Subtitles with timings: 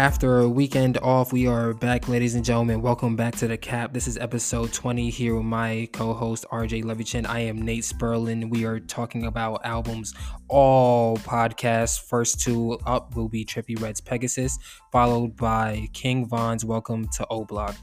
[0.00, 2.80] After a weekend off, we are back, ladies and gentlemen.
[2.80, 3.92] Welcome back to the Cap.
[3.92, 7.28] This is episode 20 here with my co host, RJ Levichin.
[7.28, 8.48] I am Nate Sperlin.
[8.48, 10.14] We are talking about albums,
[10.48, 12.00] all podcasts.
[12.00, 14.58] First two up will be Trippie Redd's Pegasus,
[14.90, 17.76] followed by King Von's Welcome to O Block.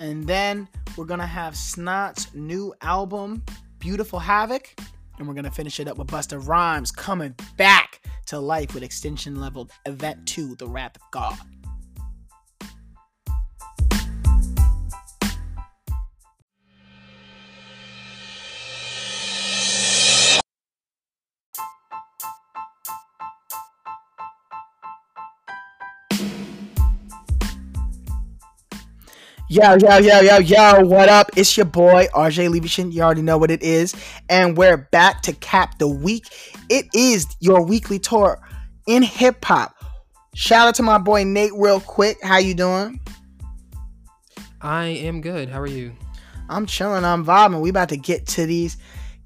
[0.00, 0.66] And then
[0.96, 3.44] we're going to have $not's new album,
[3.78, 4.74] Beautiful Havoc.
[5.20, 7.87] And we're going to finish it up with Busta Rhymes coming back
[8.28, 11.34] to life with extinction level event 2 the wrath of god
[29.50, 31.30] Yo, yo, yo, yo, yo, what up?
[31.34, 32.92] It's your boy, RJ Levichin.
[32.92, 33.94] You already know what it is.
[34.28, 36.26] And we're back to cap the week.
[36.68, 38.38] It is your weekly tour
[38.86, 39.74] in hip hop.
[40.34, 42.18] Shout out to my boy Nate real quick.
[42.22, 43.00] How you doing?
[44.60, 45.48] I am good.
[45.48, 45.94] How are you?
[46.50, 47.06] I'm chilling.
[47.06, 47.62] I'm vibing.
[47.62, 48.76] We about to get to these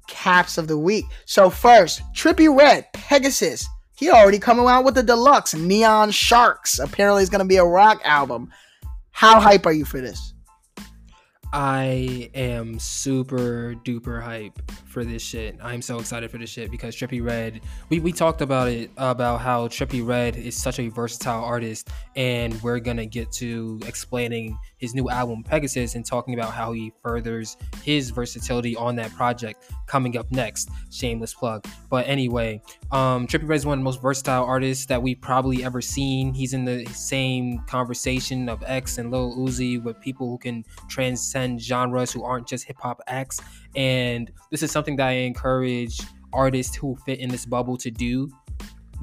[0.07, 1.03] caps of the week.
[1.25, 3.67] So first, Trippie Redd, Pegasus.
[3.97, 6.79] He already coming out with the deluxe Neon Sharks.
[6.79, 8.53] Apparently, it's gonna be a rock album.
[9.13, 10.33] How hype are you for this?
[11.53, 15.55] I am super duper hype for this shit.
[15.61, 19.39] I'm so excited for this shit because Trippie Redd, we, we talked about it about
[19.39, 24.93] how Trippie Redd is such a versatile artist, and we're gonna get to explaining his
[24.93, 30.17] new album Pegasus and talking about how he furthers his versatility on that project coming
[30.17, 30.69] up next.
[30.91, 31.65] Shameless plug.
[31.89, 35.63] But anyway, um, Trippie Redd is one of the most versatile artists that we've probably
[35.63, 36.33] ever seen.
[36.33, 41.61] He's in the same conversation of X and Lil Uzi with people who can transcend
[41.61, 43.39] genres who aren't just hip hop acts.
[43.77, 45.97] And this is something that I encourage
[46.33, 48.29] artists who fit in this bubble to do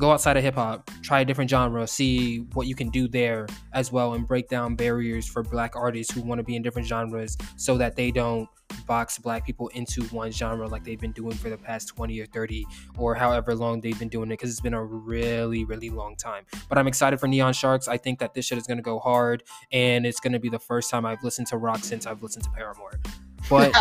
[0.01, 3.47] go outside of hip hop, try a different genre, see what you can do there
[3.73, 6.89] as well, and break down barriers for black artists who want to be in different
[6.89, 8.48] genres so that they don't
[8.86, 12.27] box black people into one genre like they've been doing for the past 20 or
[12.27, 12.67] 30
[12.97, 16.45] or however long they've been doing it because it's been a really, really long time.
[16.69, 17.89] But I'm excited for Neon Sharks.
[17.89, 19.42] I think that this shit is going to go hard
[19.73, 22.45] and it's going to be the first time I've listened to rock since I've listened
[22.45, 23.01] to Paramore.
[23.48, 23.73] But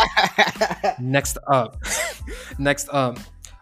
[1.00, 1.76] next up,
[2.58, 3.18] next up,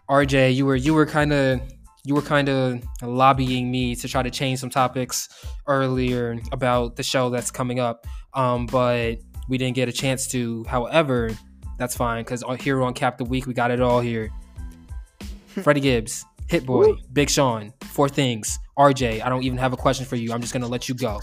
[0.09, 1.61] RJ, you were you were kind of
[2.09, 5.29] you were kind of lobbying me to try to change some topics
[5.67, 10.63] earlier about the show that's coming up, um, but we didn't get a chance to.
[10.63, 11.29] However,
[11.77, 14.31] that's fine because here on Cap the Week, we got it all here.
[15.61, 19.21] Freddie Gibbs, Hit Boy, Big Sean, Four Things, RJ.
[19.21, 20.33] I don't even have a question for you.
[20.33, 21.21] I'm just gonna let you go.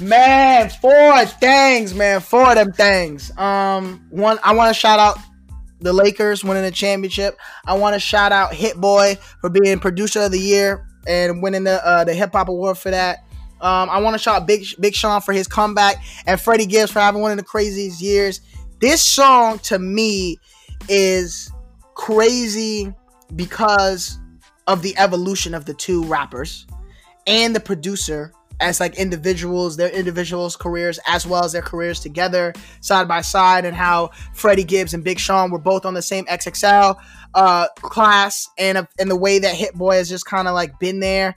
[0.00, 3.36] Man, four things, man, four of them things.
[3.36, 5.18] Um, one, I want to shout out
[5.80, 7.38] the Lakers winning the championship.
[7.64, 11.64] I want to shout out Hit Boy for being producer of the year and winning
[11.64, 13.24] the uh, the hip hop award for that.
[13.60, 15.96] Um, I want to shout out Big Big Sean for his comeback
[16.26, 18.40] and Freddie Gibbs for having one of the craziest years.
[18.80, 20.38] This song to me
[20.88, 21.52] is
[21.94, 22.92] crazy
[23.36, 24.18] because
[24.66, 26.66] of the evolution of the two rappers
[27.26, 32.52] and the producer as like individuals, their individuals' careers as well as their careers together
[32.80, 36.24] side by side, and how Freddie Gibbs and Big Sean were both on the same
[36.26, 36.96] XXL
[37.34, 40.78] uh, class, and uh, and the way that Hit Boy has just kind of like
[40.78, 41.34] been there.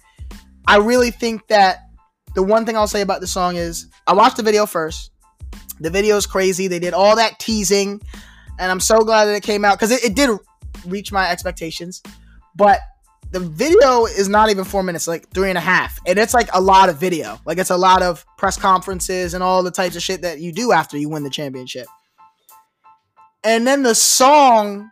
[0.67, 1.79] I really think that
[2.35, 5.11] the one thing I'll say about the song is I watched the video first.
[5.79, 6.67] The video is crazy.
[6.67, 8.01] They did all that teasing,
[8.59, 10.29] and I'm so glad that it came out because it, it did
[10.85, 12.01] reach my expectations.
[12.55, 12.79] But
[13.33, 15.99] the video is not even four minutes, like three and a half.
[16.05, 17.39] And it's like a lot of video.
[17.45, 20.51] Like it's a lot of press conferences and all the types of shit that you
[20.51, 21.87] do after you win the championship.
[23.43, 24.91] And then the song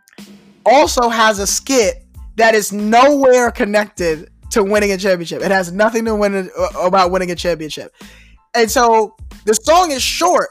[0.66, 2.04] also has a skit
[2.34, 5.40] that is nowhere connected to winning a championship.
[5.40, 7.94] It has nothing to win uh, about winning a championship.
[8.56, 9.14] And so
[9.44, 10.50] the song is short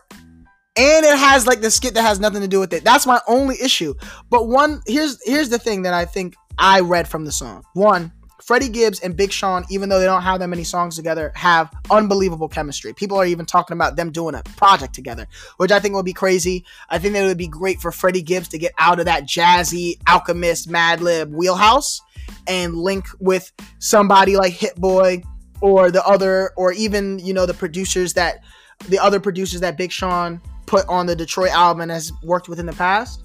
[0.78, 2.85] and it has like the skit that has nothing to do with it.
[2.85, 3.96] That's my only issue.
[4.30, 7.63] But one here's here's the thing that I think I read from the song.
[7.74, 8.12] One,
[8.42, 11.71] Freddie Gibbs and Big Sean, even though they don't have that many songs together, have
[11.89, 12.94] unbelievable chemistry.
[12.94, 15.27] People are even talking about them doing a project together,
[15.57, 16.65] which I think would be crazy.
[16.89, 19.24] I think that it would be great for Freddie Gibbs to get out of that
[19.24, 22.01] jazzy Alchemist Madlib wheelhouse
[22.48, 25.21] and link with somebody like Hit Boy
[25.62, 28.44] or the other, or even you know the producers that
[28.89, 32.59] the other producers that Big Sean put on the Detroit album and has worked with
[32.59, 33.24] in the past.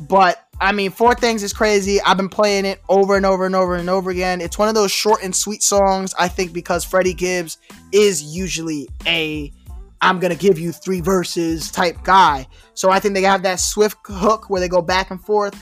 [0.00, 2.00] But I mean, Four Things is crazy.
[2.02, 4.40] I've been playing it over and over and over and over again.
[4.40, 7.58] It's one of those short and sweet songs, I think, because Freddie Gibbs
[7.92, 9.52] is usually a
[10.00, 12.46] I'm gonna give you three verses type guy.
[12.74, 15.54] So I think they have that swift hook where they go back and forth.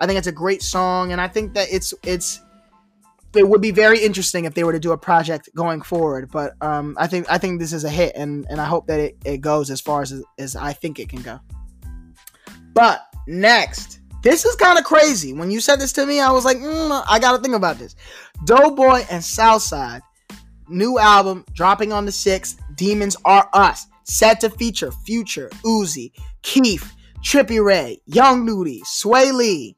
[0.00, 2.40] I think it's a great song, and I think that it's it's
[3.34, 6.30] it would be very interesting if they were to do a project going forward.
[6.30, 9.00] But um, I think I think this is a hit, and and I hope that
[9.00, 11.40] it, it goes as far as as I think it can go.
[12.72, 15.32] But next, this is kind of crazy.
[15.32, 17.94] When you said this to me, I was like, mm, I gotta think about this.
[18.44, 20.02] Doe Boy and Southside,
[20.68, 22.60] new album dropping on the sixth.
[22.74, 26.12] Demons Are Us, set to feature Future, Uzi,
[26.42, 26.94] Keef,
[27.24, 29.76] Trippie Ray, Young Nudy, Swae Lee,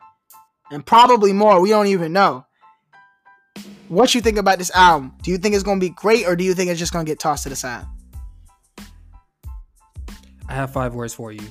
[0.71, 1.61] and probably more.
[1.61, 2.45] We don't even know.
[3.89, 5.15] What you think about this album?
[5.23, 7.19] Do you think it's gonna be great, or do you think it's just gonna get
[7.19, 7.87] tossed to the side?
[10.49, 11.43] I have five words for you.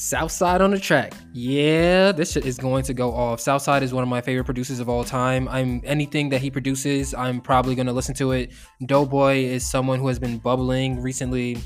[0.00, 1.12] Southside on the track.
[1.34, 3.38] Yeah, this shit is going to go off.
[3.38, 5.46] Southside is one of my favorite producers of all time.
[5.48, 8.50] I'm anything that he produces, I'm probably gonna listen to it.
[8.86, 11.58] Doe Boy is someone who has been bubbling recently.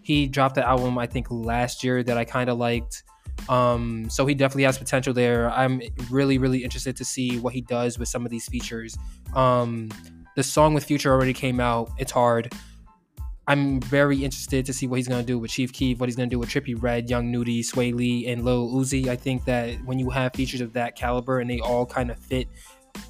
[0.00, 3.02] He dropped the album I think last year that I kind of liked.
[3.50, 5.50] Um, so he definitely has potential there.
[5.50, 8.96] I'm really, really interested to see what he does with some of these features.
[9.34, 9.90] Um,
[10.34, 11.90] the song with Future already came out.
[11.98, 12.54] It's hard.
[13.46, 16.28] I'm very interested to see what he's gonna do with Chief Keef, what he's gonna
[16.28, 19.08] do with Trippie Redd, Young Nudy, Swae Lee, and Lil Uzi.
[19.08, 22.18] I think that when you have features of that caliber and they all kind of
[22.18, 22.48] fit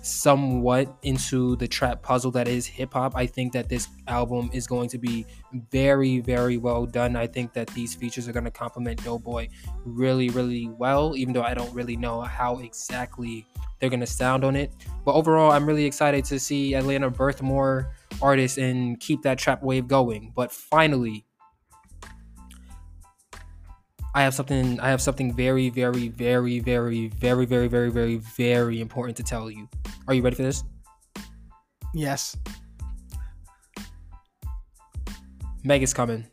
[0.03, 4.67] somewhat into the trap puzzle that is hip hop, I think that this album is
[4.67, 5.27] going to be
[5.71, 7.17] very, very well done.
[7.17, 9.49] I think that these features are going to complement Doe Boy
[9.85, 13.47] really, really well, even though I don't really know how exactly
[13.79, 14.73] they're going to sound on it.
[15.05, 19.63] But overall, I'm really excited to see Atlanta birth more artists and keep that trap
[19.63, 20.33] wave going.
[20.35, 21.25] But finally,
[24.15, 28.81] I have something I have something very very very very very very very very very
[28.81, 29.69] important to tell you.
[30.07, 30.65] Are you ready for this?
[31.95, 32.37] Yes.
[35.65, 36.27] Meg is coming.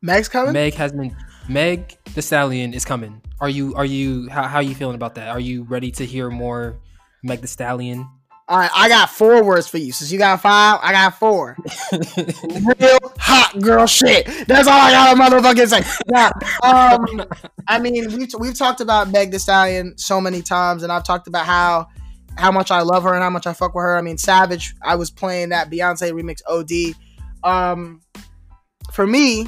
[0.00, 0.52] Meg's coming?
[0.52, 1.14] Meg has been
[1.48, 3.20] Meg the Stallion is coming.
[3.40, 5.28] Are you are you how how are you feeling about that?
[5.28, 6.80] Are you ready to hear more
[7.22, 8.08] Meg the Stallion?
[8.50, 9.92] All right, I got four words for you.
[9.92, 11.56] Since you got five, I got four.
[11.92, 14.26] Real hot girl shit.
[14.48, 16.02] That's all I got to motherfucking say.
[16.08, 16.32] Now,
[16.64, 17.24] um,
[17.68, 21.28] I mean, we've, we've talked about Meg The Stallion so many times, and I've talked
[21.28, 21.86] about how
[22.36, 23.96] how much I love her and how much I fuck with her.
[23.96, 26.96] I mean, Savage, I was playing that Beyonce remix OD.
[27.44, 28.00] Um,
[28.90, 29.46] for me,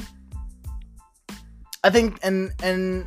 [1.83, 3.05] I think, and and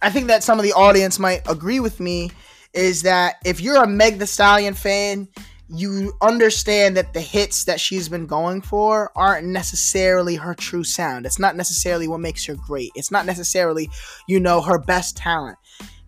[0.00, 2.30] I think that some of the audience might agree with me
[2.74, 5.28] is that if you're a Meg the Stallion fan,
[5.68, 11.26] you understand that the hits that she's been going for aren't necessarily her true sound.
[11.26, 12.90] It's not necessarily what makes her great.
[12.94, 13.90] It's not necessarily,
[14.26, 15.58] you know, her best talent.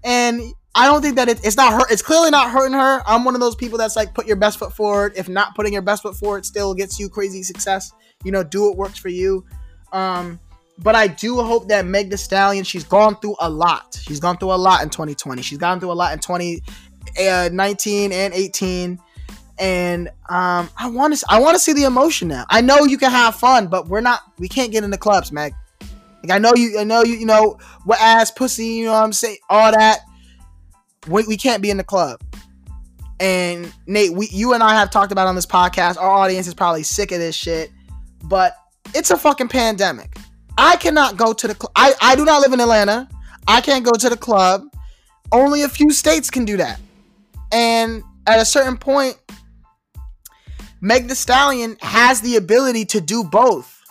[0.03, 0.41] And
[0.75, 1.91] I don't think that it, it's not hurt.
[1.91, 3.03] It's clearly not hurting her.
[3.07, 5.13] I'm one of those people that's like, put your best foot forward.
[5.17, 7.93] If not putting your best foot forward still gets you crazy success,
[8.25, 9.45] you know, do what works for you.
[9.93, 10.41] Um,
[10.83, 14.01] but I do hope that Meg The Stallion, she's gone through a lot.
[14.03, 15.43] She's gone through a lot in 2020.
[15.43, 18.99] She's gone through a lot in 2019 uh, and 18.
[19.59, 22.47] And um, I want to, I want to see the emotion now.
[22.49, 25.33] I know you can have fun, but we're not, we can't get in the clubs,
[25.33, 25.53] Meg.
[26.23, 29.03] Like I know you, I know you, you know what ass pussy, you know what
[29.03, 30.01] I'm saying, all that.
[31.09, 32.21] We, we can't be in the club.
[33.19, 35.99] And Nate, we, you and I have talked about on this podcast.
[35.99, 37.71] Our audience is probably sick of this shit,
[38.25, 38.55] but
[38.95, 40.17] it's a fucking pandemic.
[40.61, 41.73] I cannot go to the club.
[41.75, 43.09] I, I do not live in Atlanta.
[43.49, 44.65] I can't go to the club.
[45.33, 46.79] Only a few states can do that.
[47.51, 49.17] And at a certain point,
[50.83, 53.83] Meg the Stallion has the ability to do both.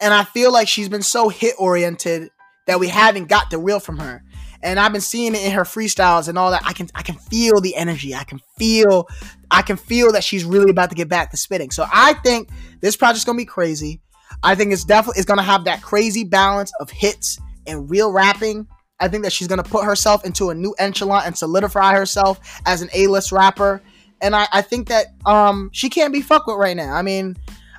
[0.00, 2.30] And I feel like she's been so hit oriented
[2.66, 4.24] that we haven't got the real from her.
[4.60, 6.62] And I've been seeing it in her freestyles and all that.
[6.64, 8.12] I can I can feel the energy.
[8.16, 9.06] I can feel
[9.52, 11.70] I can feel that she's really about to get back to spitting.
[11.70, 12.48] So I think
[12.80, 14.00] this project's gonna be crazy.
[14.42, 18.66] I think it's definitely it's gonna have that crazy balance of hits and real rapping.
[19.00, 22.82] I think that she's gonna put herself into a new echelon and solidify herself as
[22.82, 23.82] an A-list rapper.
[24.20, 26.94] And I, I think that um she can't be fucked with right now.
[26.94, 27.36] I mean,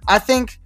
[0.07, 0.59] I think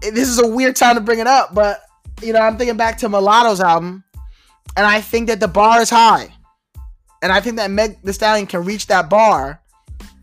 [0.00, 1.80] this is a weird time to bring it up, but
[2.22, 4.04] you know, I'm thinking back to Mulatto's album,
[4.76, 6.32] and I think that the bar is high.
[7.22, 9.60] And I think that Meg the Stallion can reach that bar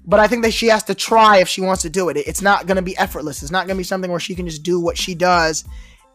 [0.06, 2.18] but I think that she has to try if she wants to do it.
[2.18, 3.42] It's not going to be effortless.
[3.42, 5.64] It's not going to be something where she can just do what she does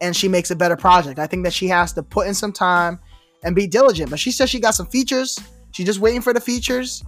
[0.01, 1.19] and she makes a better project.
[1.19, 2.99] I think that she has to put in some time
[3.43, 4.09] and be diligent.
[4.09, 5.37] But she says she got some features.
[5.71, 7.03] She's just waiting for the features.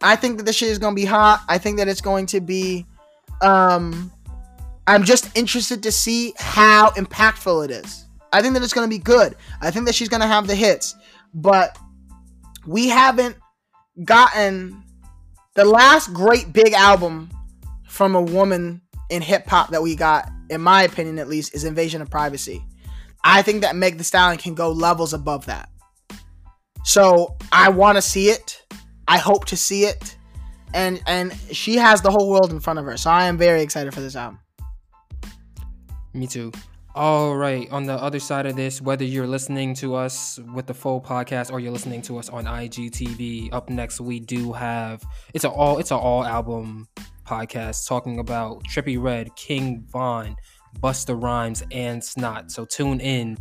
[0.00, 1.42] I think that this shit is going to be hot.
[1.48, 2.86] I think that it's going to be.
[3.40, 4.10] Um,
[4.86, 8.06] I'm just interested to see how impactful it is.
[8.32, 9.36] I think that it's going to be good.
[9.60, 10.96] I think that she's going to have the hits.
[11.34, 11.78] But
[12.66, 13.36] we haven't
[14.04, 14.81] gotten
[15.54, 17.30] the last great big album
[17.86, 18.80] from a woman
[19.10, 22.64] in hip hop that we got, in my opinion at least, is Invasion of Privacy.
[23.24, 25.68] I think that Meg the Stallion can go levels above that.
[26.84, 28.64] So I want to see it.
[29.06, 30.16] I hope to see it,
[30.74, 32.96] and and she has the whole world in front of her.
[32.96, 34.40] So I am very excited for this album.
[36.14, 36.50] Me too.
[36.94, 37.70] All right.
[37.70, 41.50] On the other side of this, whether you're listening to us with the full podcast
[41.50, 45.78] or you're listening to us on IGTV, up next we do have it's a all
[45.78, 46.86] it's a all album
[47.26, 50.36] podcast talking about Trippie Redd, King Von,
[50.80, 52.50] Busta Rhymes, and $not.
[52.50, 53.38] So tune in.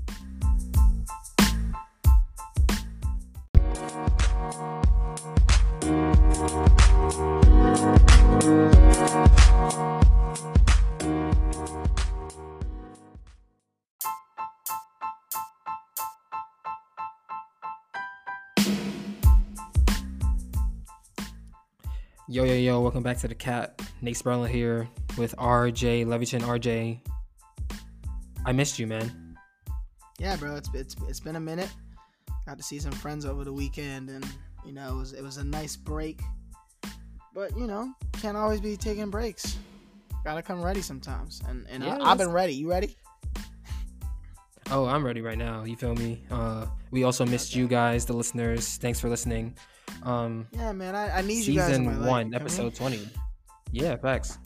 [22.32, 23.82] Yo, yo, yo, welcome back to the Cap.
[24.02, 26.40] Nate Sperling here with RJ Levington.
[26.40, 26.98] RJ,
[28.46, 29.38] I missed you, man.
[30.18, 31.70] Yeah, bro, it's it's it's been a minute.
[32.46, 34.26] Got to see some friends over the weekend, and
[34.66, 36.22] you know it was it was a nice break.
[37.36, 39.58] But you know, can't always be taking breaks.
[40.24, 42.54] Gotta come ready sometimes, and and Yeah, I, I've been ready.
[42.54, 42.96] You ready?
[44.72, 45.66] Oh, I'm ready right now.
[45.66, 46.24] You feel me?
[46.32, 48.78] Uh, we also missed you guys, the listeners.
[48.78, 49.54] Thanks for listening.
[50.04, 51.76] Um, Yeah, man, I, I need you guys.
[51.78, 53.08] in my season life, one, episode 20.
[53.72, 54.38] Yeah, facts.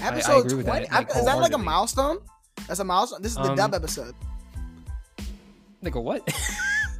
[0.00, 0.86] I Episode that, twenty.
[0.88, 2.18] like, is that like a milestone?
[2.68, 3.20] That's a milestone.
[3.22, 4.14] This is the Um, dub episode.
[5.82, 6.22] Nigga, what?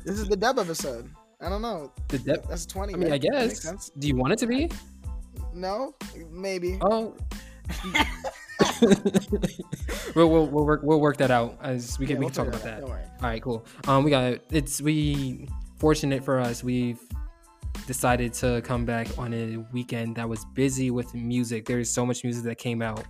[0.04, 1.11] This is the dub episode.
[1.40, 1.92] I don't know.
[2.08, 2.49] the dub.
[2.49, 2.94] That's twenty.
[2.94, 3.12] I mean.
[3.12, 3.90] I guess.
[3.99, 4.70] Do you want it to be?
[5.52, 5.94] No,
[6.30, 6.78] maybe.
[6.80, 7.14] Oh.
[10.14, 12.44] we'll, we'll, we'll work we'll work that out as we can Yeah, we we'll can
[12.44, 12.82] talk about that.
[12.82, 13.66] All right, cool.
[13.87, 16.62] Um, we got it's we fortunate for us.
[16.64, 17.00] We've
[17.87, 21.64] decided to come back on a weekend that was busy with music.
[21.66, 23.04] There's so much music that came out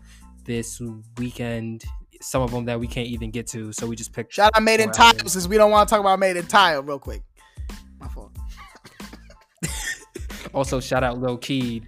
[0.44, 0.80] this
[1.18, 1.84] weekend.
[2.20, 4.32] Some of them that we can't even get to, so we just picked.
[4.32, 6.82] Shout out Made in Tile since we don't want to talk about Made in Tile
[6.82, 7.22] real quick.
[8.00, 8.32] My fault.
[10.54, 11.86] Also, shout out Lil Keed,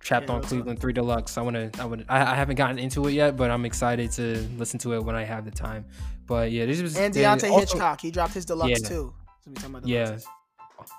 [0.00, 1.36] Trapped Yeah, on Cleveland Three Deluxe.
[1.36, 4.38] I wanna, I would, I, I haven't gotten into it yet, but I'm excited to
[4.56, 5.84] listen to it when I have the time.
[6.26, 8.88] But yeah, this was And Deontay also- Hitchcock, he dropped his deluxe Yeah.
[8.88, 9.14] too.
[9.44, 10.04] So we talking about Yeah.
[10.12, 10.24] deluxes.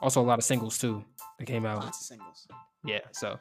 [0.02, 1.04] Also, a lot of singles too
[1.40, 1.84] that came out.
[1.84, 2.48] Lots of singles.
[2.86, 3.38] Yeah, so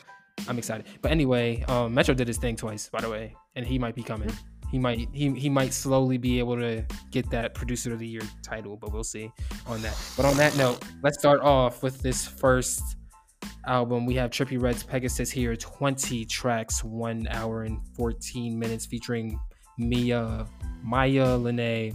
[0.49, 0.87] I'm excited.
[1.03, 4.03] But anyway, um, Metro did his thing twice, by the way, and he might be
[4.03, 4.31] coming.
[4.71, 8.23] He might he he might slowly be able to get that producer of the year
[8.43, 9.31] title, but we'll see
[9.67, 9.97] on that.
[10.17, 12.83] But on that note, let's start off with this first
[13.67, 14.07] album.
[14.07, 19.41] We have Trippie Redd's Pegasus here, 20 tracks, one hour and 14 minutes, featuring
[19.77, 20.47] Mia,
[20.83, 21.93] Maya Lene,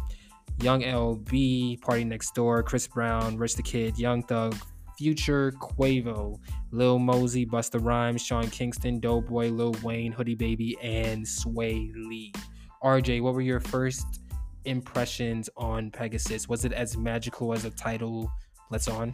[0.61, 4.55] Young LB, Party Next Door, Chris Brown, Rich the Kid, Young Thug,
[4.97, 6.39] Future, Quavo,
[6.71, 12.33] Lil Mosey, Busta Rhymes, Sean Kingston, Doe Boy, Lil Wayne, Hoodie Baby, and Swae Lee.
[12.83, 14.21] RJ, what were your first
[14.65, 16.47] impressions on Pegasus?
[16.47, 18.31] Was it as magical as the title
[18.71, 19.13] lets on?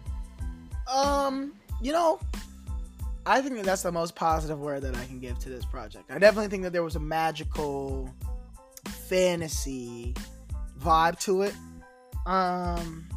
[0.92, 2.20] Um, you know,
[3.26, 6.12] I think that that's the most positive word that I can give to this project.
[6.12, 8.10] I definitely think that there was a magical
[8.86, 10.16] fantasy
[10.82, 11.56] vibe to it.
[12.26, 13.08] Um,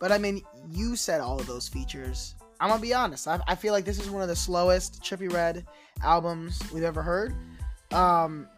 [0.00, 2.34] but I mean, you said all of those features.
[2.60, 3.26] I'm gonna be honest.
[3.26, 5.66] I, I feel like this is one of the slowest Trippie Redd
[6.02, 7.34] albums we've ever heard.
[7.92, 8.48] Um,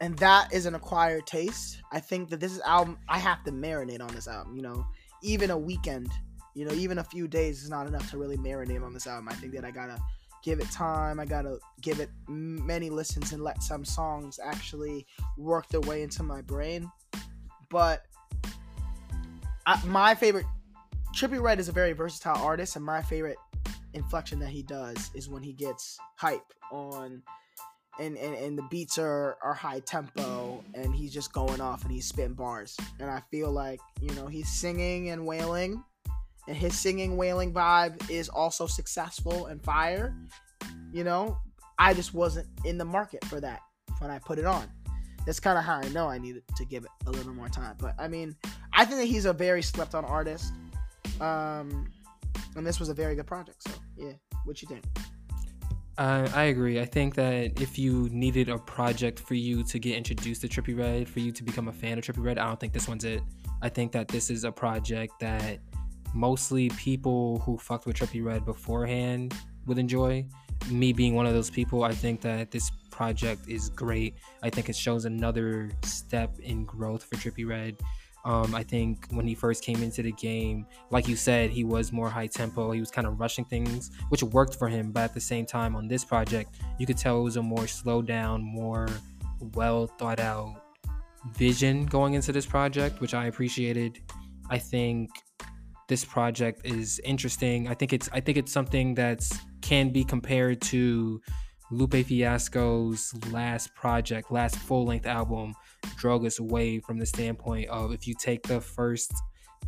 [0.00, 1.82] and that is an acquired taste.
[1.92, 2.98] I think that this is album.
[3.08, 4.54] I have to marinate on this album.
[4.54, 4.86] You know,
[5.22, 6.10] even a weekend
[6.58, 9.28] you know, even a few days is not enough to really marinate on this album.
[9.28, 9.96] I think that I gotta
[10.42, 11.20] give it time.
[11.20, 15.06] I gotta give it many listens and let some songs actually
[15.36, 16.90] work their way into my brain.
[17.70, 18.04] But
[19.66, 20.46] I, my favorite,
[21.14, 23.38] Trippie Redd is a very versatile artist, and my favorite
[23.94, 27.22] inflection that he does is when he gets hype on.
[28.00, 31.90] And, and, and the beats are, are high tempo and he's just going off and
[31.90, 35.82] he's spitting bars and i feel like you know he's singing and wailing
[36.46, 40.14] and his singing wailing vibe is also successful and fire
[40.92, 41.36] you know
[41.80, 43.62] i just wasn't in the market for that
[43.98, 44.70] when i put it on
[45.28, 47.76] that's kind of how i know i needed to give it a little more time
[47.78, 48.34] but i mean
[48.72, 50.54] i think that he's a very slept on artist
[51.20, 51.86] um
[52.56, 54.12] and this was a very good project so yeah
[54.44, 54.84] what you think
[55.98, 56.78] Uh, I agree.
[56.78, 60.78] I think that if you needed a project for you to get introduced to Trippie
[60.78, 63.04] Redd, for you to become a fan of Trippie Redd, I don't think this one's
[63.04, 63.20] it.
[63.62, 65.58] I think that this is a project that
[66.14, 69.34] mostly people who fucked with Trippie Redd beforehand
[69.66, 70.24] would enjoy.
[70.70, 74.16] Me being one of those people, I think that this project is great.
[74.42, 77.76] I think it shows another step in growth for Trippie Redd.
[78.24, 81.92] Um, I think when he first came into the game, like you said, he was
[81.92, 82.72] more high tempo.
[82.72, 84.90] He was kind of rushing things, which worked for him.
[84.90, 87.68] But at the same time, on this project, you could tell it was a more
[87.68, 88.88] slow down, more
[89.54, 90.60] well thought out
[91.36, 94.00] vision going into this project, which I appreciated.
[94.50, 95.08] I think
[95.86, 97.68] this project is interesting.
[97.68, 101.20] I think it's I think it's something that's can be compared to
[101.70, 105.54] Lupe Fiasco's last project, last full length album,
[106.00, 109.12] Drogas Wave, from the standpoint of if you take the first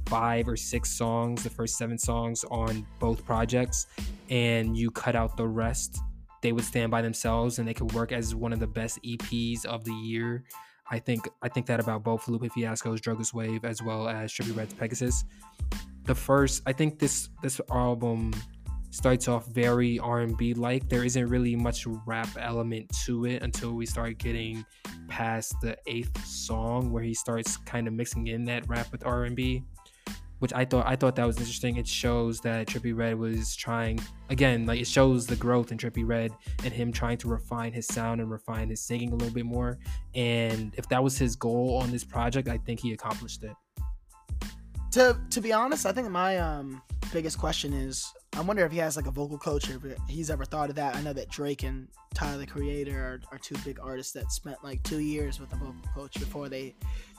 [0.06, 3.86] five or six songs, the first seven songs on both projects,
[4.30, 5.98] and you cut out the rest,
[6.42, 9.66] they would stand by themselves and they could work as one of the best EPs
[9.66, 10.44] of the year.
[10.90, 14.56] I think I think that about both Lupe Fiasco's Drogas Wave as well as Trippie
[14.56, 15.24] Redd's Pegasus.
[16.04, 18.32] The first, I think this this album
[18.90, 20.88] starts off very R&B like.
[20.88, 24.64] There isn't really much rap element to it until we start getting
[25.08, 29.64] past the eighth song where he starts kind of mixing in that rap with R&B
[30.40, 31.76] which I thought I thought that was interesting.
[31.76, 36.06] It shows that Trippie Redd was trying again, like it shows the growth in Trippie
[36.06, 36.32] Redd
[36.64, 39.78] and him trying to refine his sound and refine his singing a little bit more.
[40.14, 43.52] And if that was his goal on this project, I think he accomplished it.
[44.92, 46.82] To to be honest, I think my um
[47.12, 50.30] biggest question is I wonder if he has like a vocal coach or if he's
[50.30, 50.94] ever thought of that.
[50.94, 54.62] I know that Drake and Tyler the Creator are, are two big artists that spent
[54.62, 56.74] like two years with a vocal coach before they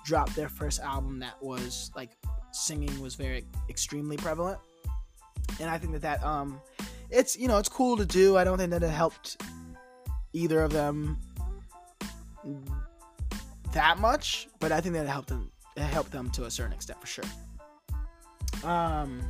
[0.05, 2.11] dropped their first album that was like
[2.51, 4.59] singing was very extremely prevalent,
[5.59, 6.59] and I think that that um,
[7.09, 8.37] it's you know it's cool to do.
[8.37, 9.41] I don't think that it helped
[10.33, 11.17] either of them
[13.73, 15.51] that much, but I think that it helped them.
[15.77, 17.25] It helped them to a certain extent for sure.
[18.63, 19.21] Um,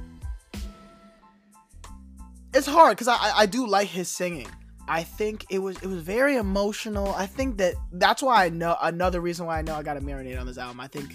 [2.53, 4.47] it's hard because I I do like his singing.
[4.87, 7.13] I think it was it was very emotional.
[7.13, 10.01] I think that that's why I know another reason why I know I got to
[10.01, 10.79] marinate on this album.
[10.79, 11.13] I think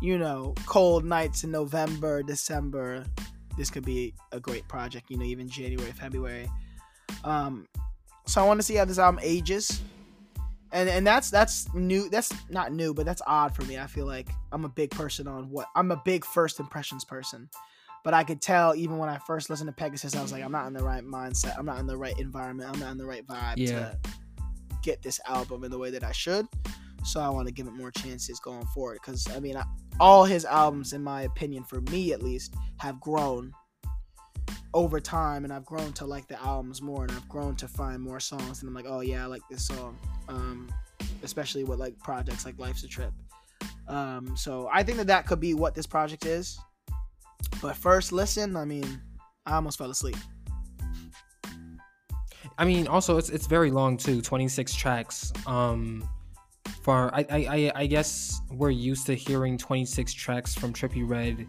[0.00, 3.04] you know, cold nights in November, December,
[3.56, 6.48] this could be a great project, you know, even January, February.
[7.24, 7.68] Um,
[8.26, 9.82] so I want to see how this album ages.
[10.72, 13.78] And and that's that's new that's not new, but that's odd for me.
[13.78, 17.48] I feel like I'm a big person on what I'm a big first impressions person.
[18.02, 20.52] But I could tell even when I first listened to Pegasus, I was like, I'm
[20.52, 21.58] not in the right mindset.
[21.58, 22.70] I'm not in the right environment.
[22.72, 23.68] I'm not in the right vibe yeah.
[23.68, 23.98] to
[24.82, 26.46] get this album in the way that I should.
[27.04, 29.00] So I want to give it more chances going forward.
[29.02, 29.64] Because I mean, I,
[29.98, 33.52] all his albums, in my opinion, for me at least, have grown
[34.72, 38.00] over time, and I've grown to like the albums more, and I've grown to find
[38.00, 39.98] more songs, and I'm like, oh yeah, I like this song.
[40.28, 40.68] Um,
[41.22, 43.12] especially with like projects like Life's a Trip.
[43.88, 46.58] Um, so I think that that could be what this project is.
[47.60, 49.00] But first listen, I mean,
[49.46, 50.16] I almost fell asleep.
[52.58, 55.32] I mean, also it's it's very long too, 26 tracks.
[55.46, 56.08] Um,
[56.82, 61.46] for I, I I guess we're used to hearing 26 tracks from Trippie Redd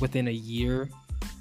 [0.00, 0.88] within a year.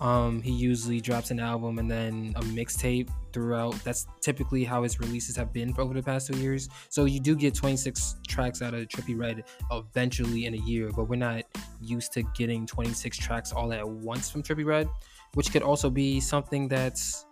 [0.01, 3.73] Um, he usually drops an album and then a mixtape throughout.
[3.83, 6.69] That's typically how his releases have been over the past two years.
[6.89, 11.05] So you do get 26 tracks out of Trippie Redd eventually in a year, but
[11.05, 11.43] we're not
[11.81, 14.89] used to getting 26 tracks all at once from Trippie Redd,
[15.33, 17.25] which could also be something that's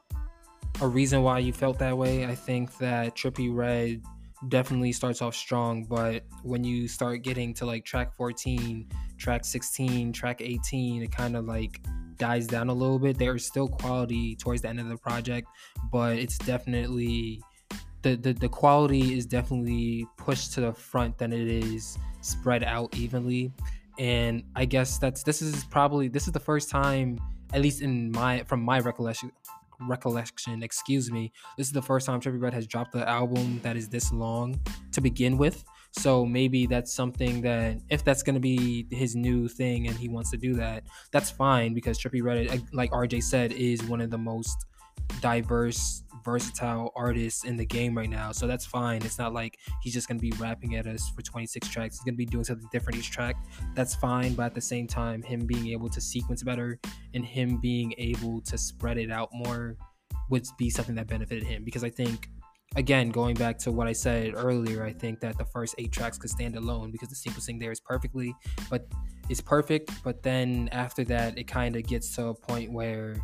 [0.81, 2.25] a reason why you felt that way.
[2.25, 4.01] I think that Trippie Redd
[4.49, 10.13] definitely starts off strong, but when you start getting to like track 14, track 16,
[10.13, 11.81] track 18, it kind of like
[12.17, 13.17] dies down a little bit.
[13.17, 15.47] There's still quality towards the end of the project,
[15.91, 17.41] but it's definitely
[18.01, 22.95] the, the, the quality is definitely pushed to the front than it is spread out
[22.95, 23.51] evenly.
[23.99, 27.19] And I guess that's this is probably this is the first time,
[27.53, 29.31] at least in my from my recollection
[29.89, 33.75] recollection, excuse me, this is the first time Trippie Redd has dropped the album that
[33.75, 34.59] is this long
[34.91, 35.63] to begin with.
[35.91, 40.31] So maybe that's something that if that's gonna be his new thing and he wants
[40.31, 44.17] to do that, that's fine because Trippie Redd, like RJ said, is one of the
[44.17, 44.65] most
[45.19, 48.31] diverse, versatile artists in the game right now.
[48.31, 49.01] So that's fine.
[49.03, 51.97] It's not like he's just gonna be rapping at us for 26 tracks.
[51.97, 53.35] He's gonna be doing something different each track.
[53.75, 54.33] That's fine.
[54.33, 56.79] But at the same time, him being able to sequence better
[57.13, 59.77] and him being able to spread it out more
[60.29, 61.63] would be something that benefited him.
[61.63, 62.29] Because I think
[62.75, 66.17] again, going back to what I said earlier, I think that the first eight tracks
[66.17, 68.33] could stand alone because the sequencing there is perfectly,
[68.69, 68.87] but
[69.29, 69.91] it's perfect.
[70.03, 73.15] But then after that, it kind of gets to a point where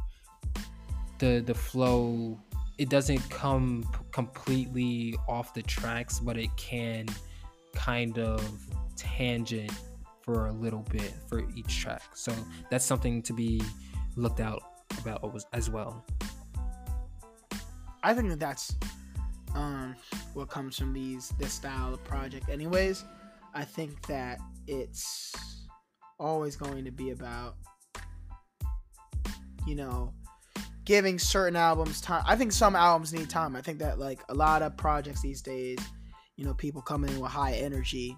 [1.20, 2.40] the the flow
[2.78, 7.08] it doesn't come completely off the tracks, but it can
[7.76, 8.42] kind of
[8.96, 9.72] tangent
[10.22, 12.02] for a little bit for each track.
[12.14, 12.34] So
[12.70, 13.62] that's something to be
[14.16, 14.62] looked out
[15.00, 16.06] about as well.
[18.04, 18.76] I think that that's
[19.56, 19.96] um,
[20.34, 22.50] what comes from these this style of project.
[22.50, 23.04] Anyways,
[23.54, 25.34] I think that it's
[26.20, 27.56] always going to be about
[29.66, 30.14] you know
[30.88, 32.24] giving certain albums time.
[32.26, 33.58] I think some albums need time.
[33.58, 35.78] I think that like a lot of projects these days,
[36.38, 38.16] you know, people come in with high energy,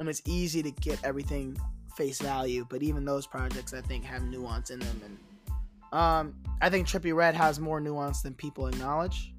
[0.00, 1.54] and it's easy to get everything
[1.96, 6.70] face value, but even those projects I think have nuance in them, and um, I
[6.70, 9.34] think Trippie Redd has more nuance than people acknowledge.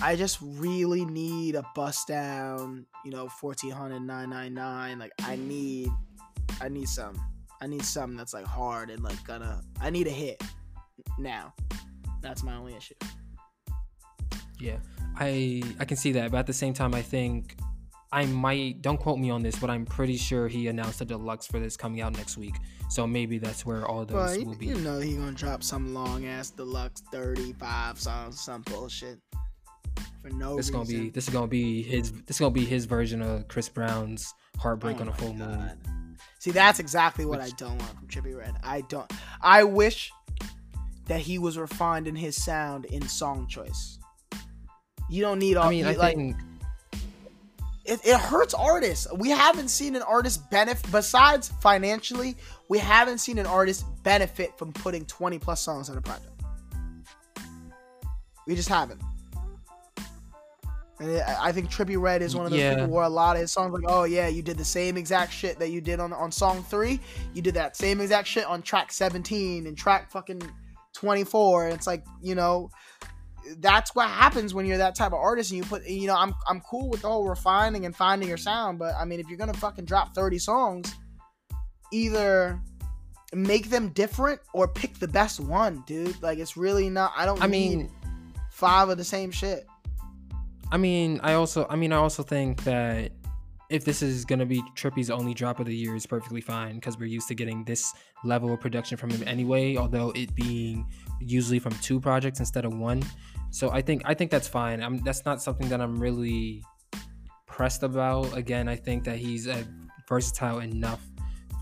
[0.00, 4.98] I just really need a bust down, you know, 1400 999.
[4.98, 5.88] Like I need
[6.60, 7.14] I need some.
[7.60, 10.42] I need something that's like hard and like gonna I need a hit
[11.16, 11.54] now.
[12.22, 12.94] That's my only issue.
[14.58, 14.76] Yeah.
[15.16, 17.56] I I can see that, but at the same time I think
[18.12, 21.46] I might don't quote me on this, but I'm pretty sure he announced a deluxe
[21.46, 22.54] for this coming out next week.
[22.88, 24.66] So maybe that's where all those well, will be.
[24.66, 29.18] You know he gonna drop some long ass deluxe 35 songs, some bullshit.
[30.20, 30.72] For no this reason.
[30.74, 33.68] gonna be this is gonna be his this is gonna be his version of Chris
[33.68, 36.16] Brown's Heartbreak Oh on a my Full Moon.
[36.38, 38.54] See, that's exactly what Which- I don't want from Trippie Redd.
[38.62, 39.10] I don't.
[39.40, 40.12] I wish
[41.12, 43.98] that he was refined in his sound in song choice.
[45.10, 45.66] You don't need all.
[45.66, 46.36] I mean, you- I like think
[47.84, 49.06] it, it hurts artists.
[49.12, 52.34] We haven't seen an artist benefit besides financially.
[52.70, 56.30] We haven't seen an artist benefit from putting twenty plus songs on a project.
[58.46, 59.02] We just haven't.
[60.98, 62.76] And I I think Trippie Redd is one of those Yeah.
[62.76, 65.30] people where a lot of his songs like, oh yeah, you did the same exact
[65.34, 67.00] shit that you did on on song three.
[67.34, 70.40] You did that same exact shit on track seventeen and track fucking
[70.92, 71.66] twenty four.
[71.66, 72.70] And it's like you know,
[73.58, 76.34] that's what happens when you're that type of artist and you put you know I'm
[76.48, 79.38] I'm cool with the whole refining and finding your sound, but I mean if you're
[79.38, 80.94] gonna fucking drop 30 songs,
[81.92, 82.60] either
[83.34, 86.20] make them different or pick the best one, dude.
[86.22, 87.90] Like it's really not I don't I mean
[88.50, 89.66] five of the same shit.
[90.70, 93.12] I mean I also I mean I also think that
[93.72, 96.98] if this is gonna be Trippie's only drop of the year is perfectly fine because
[96.98, 100.86] we're used to getting this level of production from him anyway, although it being
[101.20, 103.02] usually from two projects instead of one.
[103.50, 104.82] So I think I think that's fine.
[104.82, 106.62] I'm that's not something that I'm really
[107.46, 108.36] pressed about.
[108.36, 109.62] Again, I think that he's uh,
[110.08, 111.02] versatile enough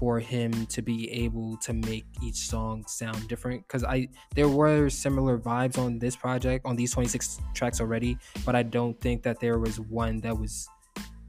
[0.00, 4.88] for him to be able to make each song sound different because I there were
[4.88, 9.38] similar vibes on this project on these 26 tracks already, but I don't think that
[9.38, 10.68] there was one that was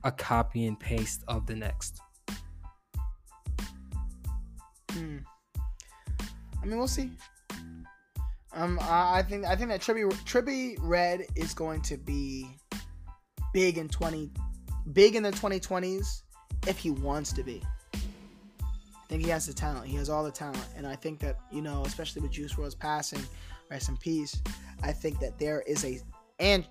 [0.04, 2.00] a copy and paste of the next.
[4.92, 5.18] Hmm.
[6.62, 7.12] I mean, we'll see.
[8.54, 12.48] Um, I, think I think that Trippie Trippie Redd is going to be
[13.54, 14.30] big in twenty,
[14.92, 16.24] big in the twenty twenties
[16.68, 17.64] if he wants to be.
[17.94, 17.98] I
[19.08, 19.88] think he has the talent.
[19.88, 22.76] He has all the talent, and I think that you know, especially with Juice WRLD's
[22.76, 23.22] passing,
[23.70, 24.42] rest in peace.
[24.84, 26.00] I think that there is a
[26.40, 26.66] and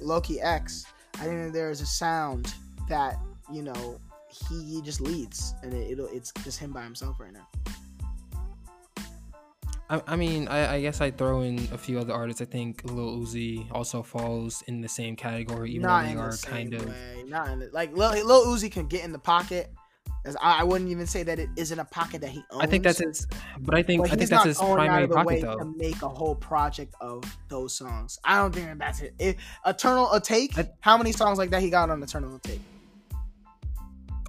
[0.00, 0.86] Loki X.
[1.16, 2.54] I think that there is a sound
[2.88, 3.16] that
[3.52, 4.00] you know
[4.48, 7.46] he, he just leads, and it, it'll it's just him by himself right now.
[9.90, 12.42] I, I mean, I, I guess I throw in a few other artists.
[12.42, 16.32] I think Lil Uzi also falls in the same category, even not though they are
[16.32, 16.94] same kind of.
[17.26, 19.72] Not in the, like Lil, Lil Uzi can get in the pocket.
[20.26, 22.62] As I, I wouldn't even say that it isn't a pocket that he owns.
[22.62, 23.26] I think that's his,
[23.60, 26.08] but I think But I think that's his primary the way pocket to make a
[26.08, 28.18] whole project of those songs.
[28.24, 29.36] I don't think that that's it.
[29.64, 30.58] Eternal Atake.
[30.58, 32.60] I- how many songs like that he got on Eternal Atake?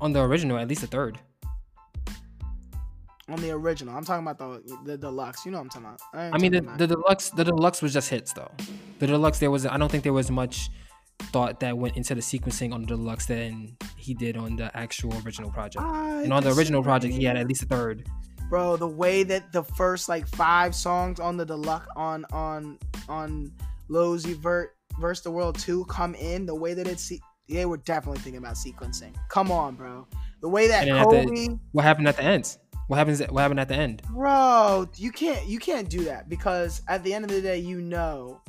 [0.02, 1.20] On the original, at least a third.
[3.28, 5.46] On the original, I'm talking about the the deluxe.
[5.46, 6.26] You know what I'm talking about.
[6.26, 8.52] ain't I mean, the, the deluxe, the deluxe was just hits though.
[8.98, 10.70] The deluxe, there was, I don't think there was much
[11.32, 15.14] thought that went into the sequencing on the deluxe than he did on the actual
[15.24, 15.84] original project.
[15.86, 18.08] I And on the original project, he had at least a third.
[18.50, 23.52] bro the way that the first like five songs on the deluxe on on on
[23.90, 27.12] Lil Uzi Vert versus the World 2 come in the way that it's
[27.50, 29.14] they were definitely thinking about sequencing.
[29.30, 30.08] Come on bro.
[30.42, 32.58] The way that at the- What happened at the end?
[32.88, 33.22] What happens?
[33.22, 34.02] What happened at the end?
[34.10, 37.82] bro you can't you can't do that because at the end of the day you
[37.82, 38.42] know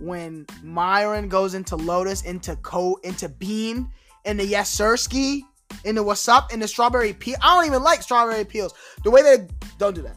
[0.00, 3.90] when Myron goes into Lotus into Co into Bean
[4.24, 5.42] into Yessirskiii
[5.84, 8.74] into What's Up into Strawberry Peel I don't even like Strawberry Peels.
[9.04, 9.46] The way they
[9.78, 10.16] don't do that.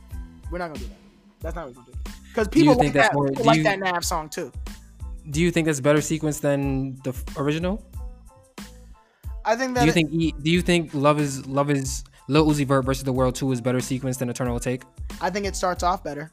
[0.51, 0.97] We're not gonna do that.
[1.41, 2.11] That's not what we're gonna do.
[2.29, 3.13] Because people like that.
[3.13, 4.51] more- people like you- that Nav song too
[5.29, 7.83] Do you think that's better sequence than the original?
[9.45, 10.43] I think that Do you it- think?
[10.43, 13.61] Do you think Love is Love is Lil Uzi Vert versus the World Two is
[13.61, 14.83] better sequence than Eternal Take?
[15.19, 16.31] I think it starts off better.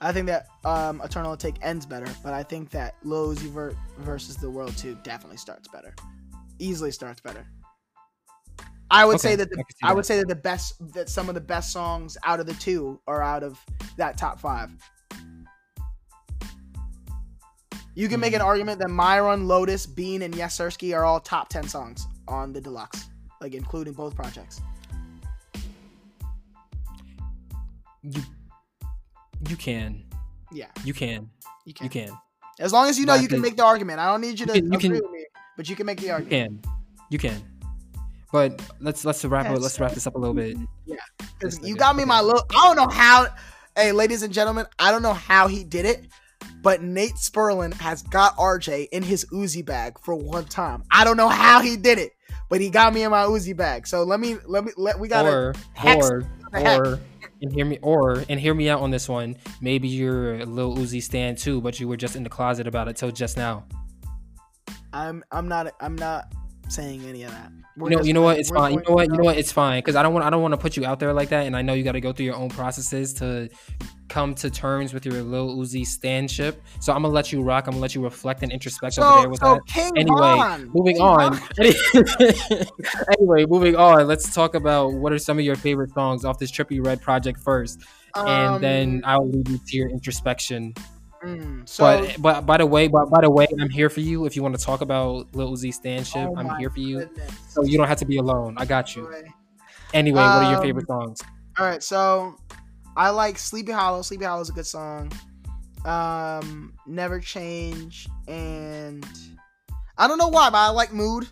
[0.00, 3.74] I think that um, Eternal Take ends better, but I think that Lil Uzi Vert
[4.00, 5.94] versus the World 2 definitely starts better.
[6.58, 7.46] Easily starts better.
[8.90, 9.96] I would Okay, say that the, I I that.
[9.96, 13.00] would say that the best that some of the best songs out of the two
[13.08, 13.58] are out of
[13.96, 14.70] that top five.
[17.96, 18.46] You can make an mm-hmm.
[18.46, 23.08] argument that Myron, Lotus, Bean, and Yessirskiii are all top ten songs on the deluxe,
[23.40, 24.60] like including both projects.
[28.02, 28.22] You
[29.48, 30.04] you can
[30.52, 31.30] Yeah, you can
[31.64, 31.84] you can.
[31.84, 32.18] you can
[32.60, 33.98] As long as you know But you can make the argument.
[33.98, 35.24] I don't need you to You can- you agree can- with me,
[35.56, 36.62] but you can make the you argument.
[36.62, 36.72] can
[37.08, 37.42] you can.
[38.30, 39.60] But let's let's wrap Yeah, it.
[39.60, 40.58] Let's wrap this up a little bit.
[40.84, 40.96] Yeah,
[41.62, 42.08] you got me Okay.
[42.08, 42.44] my little.
[42.50, 43.28] I don't know how.
[43.74, 46.06] Hey, ladies and gentlemen, I don't know how he did it,
[46.66, 50.82] but Nate Sperlin has got RJ in his Uzi bag for one time.
[50.90, 52.10] I don't know how he did it,
[52.50, 53.86] but he got me in my Uzi bag.
[53.86, 56.98] So let me let me let we gotta or hex or or
[57.40, 59.36] and hear me or and hear me out on this one.
[59.60, 62.88] Maybe you're a little Uzi stand too, but you were just in the closet about
[62.88, 63.64] it till just now.
[64.92, 66.32] I'm I'm not I'm not
[66.68, 67.50] saying any of that.
[67.76, 68.38] We're You know, just you know what?
[68.38, 68.72] It's fine.
[68.74, 69.06] You know what?
[69.08, 69.36] You know what?
[69.36, 70.24] It's fine because I don't want.
[70.24, 71.92] I don't want to put you out there like that, and I know you got
[71.92, 73.50] to go through your own processes to
[74.08, 76.56] come to terms with your little Uzi standship.
[76.80, 77.66] So I'm gonna let you rock.
[77.66, 79.66] I'm gonna let you reflect and introspect over there with so that.
[79.66, 81.34] King Anyway, Von, moving King on.
[81.34, 82.64] Von-
[83.18, 84.06] anyway, moving on.
[84.06, 87.40] Let's talk about what are some of your favorite songs off this Trippie Redd project
[87.40, 87.82] first,
[88.14, 90.72] and then Um, I'll lead you to your introspection.
[91.24, 94.26] Mm, so but but by the way, but by the way, I'm here for you.
[94.26, 97.00] If you want to talk about Lil Uzi Stanship, oh I'm here for you.
[97.00, 97.30] goodness.
[97.48, 98.54] So you don't have to be alone.
[98.58, 99.02] I got you.
[99.04, 99.22] Boy.
[99.94, 101.20] Anyway, what are your Um, favorite songs?
[101.58, 102.34] All right, so
[102.96, 104.02] I like Sleepy Hollow.
[104.02, 105.10] Sleepy Hollow is a good song.
[105.84, 109.06] Um, Never Change, and
[109.96, 111.28] I don't know why, but I like Mood.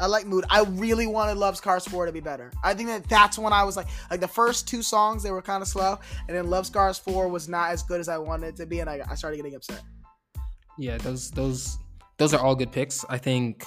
[0.00, 0.44] I like Mood.
[0.48, 2.52] I really wanted Love Scars 4 to be better.
[2.62, 5.42] I think that that's when I was like, like the first two songs they were
[5.42, 8.48] kind of slow, and then Love Scars 4 was not as good as I wanted
[8.48, 9.82] it to be, and I, I started getting upset.
[10.78, 11.78] Yeah, those those
[12.18, 13.04] those are all good picks.
[13.08, 13.64] I think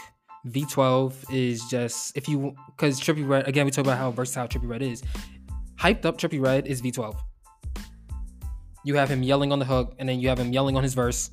[0.48, 4.70] V12 is just if you because Trippie Redd again we talk about how versatile Trippie
[4.70, 5.04] Redd is.
[5.80, 7.18] Hyped up Trippie Redd is V12.
[8.86, 10.94] You have him yelling on the hook, and then you have him yelling on his
[10.94, 11.30] verse.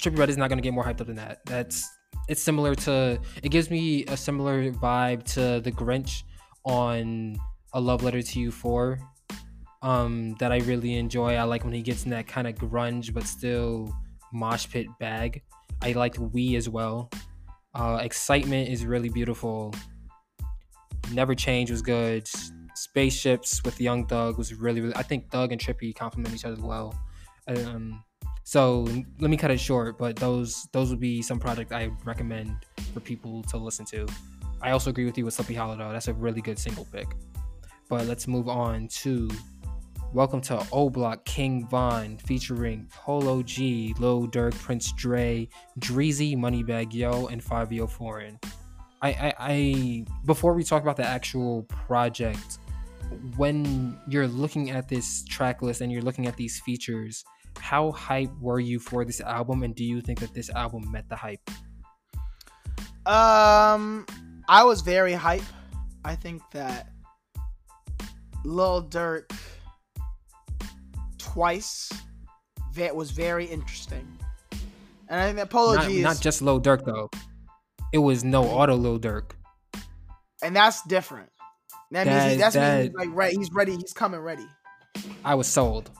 [0.00, 1.40] Trippie Redd is not going to get more hyped up than that.
[1.44, 1.88] That's
[2.30, 6.22] it's similar to it gives me a similar vibe to the Grinch
[6.64, 7.36] on
[7.72, 9.00] a love letter to you four
[9.82, 11.34] um that I really enjoy.
[11.34, 13.92] I like when he gets in that kind of grunge but still
[14.32, 15.42] mosh pit bag.
[15.82, 17.10] I liked We as well.
[17.74, 19.74] Uh, Excitement is really beautiful.
[21.12, 22.28] Never Change was good.
[22.74, 24.94] Spaceships with Young Thug was really, really.
[24.94, 26.98] I think Thug and Trippie complement each other as well.
[27.48, 28.04] Um,
[28.44, 28.86] so
[29.18, 32.56] let me cut it short, but those those would be some projects I recommend
[32.92, 34.06] for people to listen to.
[34.62, 35.92] I also agree with you with Sleepy Hollow though.
[35.92, 37.08] That's a really good single pick.
[37.88, 39.28] But let's move on to
[40.12, 45.48] Welcome to O Block King Von featuring Polo G, Lil Durk, Prince Dre,
[45.78, 48.36] Dreezy, Moneybag Yo, and Fivio Foreign.
[49.02, 52.58] I, I, I before we talk about the actual project,
[53.36, 57.24] when you're looking at this track list and you're looking at these features,
[57.58, 61.08] how hype were you for this album, and do you think that this album met
[61.08, 61.40] the hype?
[63.06, 64.06] Um,
[64.48, 65.42] I was very hype.
[66.04, 66.90] I think that
[68.44, 69.30] Lil Durk
[71.18, 71.92] twice
[72.74, 74.06] that was very interesting,
[75.08, 77.10] and I think that Polo not, not just Lil Durk though.
[77.92, 79.32] It was no auto Lil Durk.
[80.42, 81.30] and that's different.
[81.90, 83.32] That means he, that's means he's like right.
[83.36, 83.76] He's ready.
[83.76, 84.46] He's coming ready.
[85.24, 85.90] I was sold.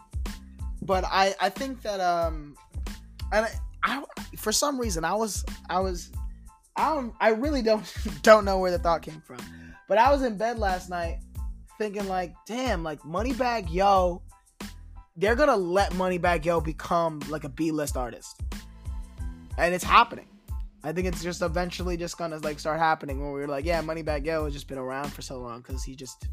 [0.82, 2.56] But I I think that um,
[3.32, 3.50] and I,
[3.82, 4.04] I
[4.36, 6.10] for some reason I was I was
[6.76, 7.84] I don't I really don't
[8.22, 9.38] don't know where the thought came from,
[9.88, 11.18] but I was in bed last night
[11.78, 14.22] thinking like, damn, like Moneybag Yo,
[15.16, 18.40] they're gonna let Moneybag Yo become like a B list artist,
[19.58, 20.26] and it's happening.
[20.82, 24.24] I think it's just eventually just gonna like start happening when we're like, yeah, Moneybag
[24.24, 26.26] Yo has just been around for so long because he just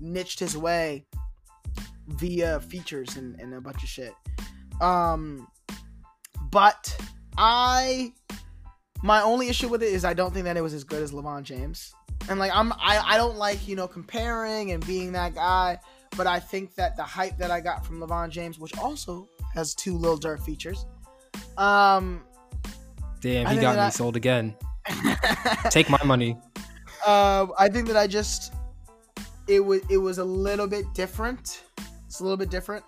[0.00, 1.06] niched his way
[2.12, 4.14] via features and, and a bunch of shit.
[4.80, 5.46] Um,
[6.50, 6.96] but
[7.36, 8.12] I,
[9.02, 11.12] my only issue with it is I don't think that it was as good as
[11.12, 11.94] Levon James,
[12.28, 15.78] and like I'm I I don't like you know comparing and being that guy,
[16.16, 19.74] but I think that the hype that I got from Levon James, which also has
[19.74, 20.84] two Lil Durk features,
[21.56, 22.22] um,
[23.20, 24.54] Damn, he got me I- sold again.
[25.70, 26.32] Take my money.
[27.06, 28.52] um, I think that I just
[29.46, 31.62] it was it was a little bit different.
[32.12, 32.84] It's a little bit different.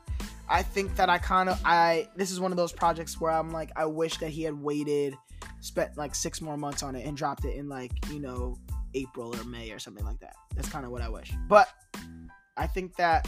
[0.51, 3.51] I think that I kind of I this is one of those projects where I'm
[3.51, 5.15] like I wish that he had waited,
[5.63, 8.59] spent like six more months on it and dropped it in like you know
[8.93, 10.35] April or May or something like that.
[10.55, 11.33] That's kind of what I wish.
[11.49, 11.69] But
[12.59, 13.27] I think that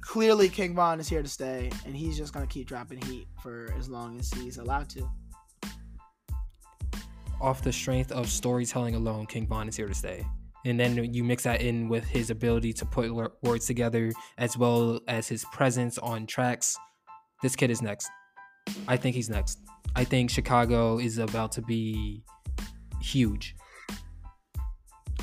[0.00, 3.74] clearly King Von is here to stay, and he's just gonna keep dropping heat for
[3.76, 5.10] as long as he's allowed to.
[7.40, 10.24] Off the strength of storytelling alone, King Von is here to stay.
[10.66, 13.10] And then you mix that in with his ability to put
[13.42, 16.76] words together as well as his presence on tracks.
[17.42, 18.10] This kid is next.
[18.86, 19.58] I think he's next.
[19.96, 22.22] I think Chicago is about to be
[23.00, 23.56] huge.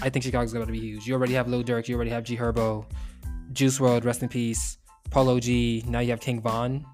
[0.02, 1.08] I think Chicago's about to be huge.
[1.08, 2.86] You already have Lil Durk, you already have G Herbo,
[3.54, 4.78] Juice WRLD, rest in peace,
[5.10, 5.84] Polo G.
[5.88, 6.86] Now you have King Von.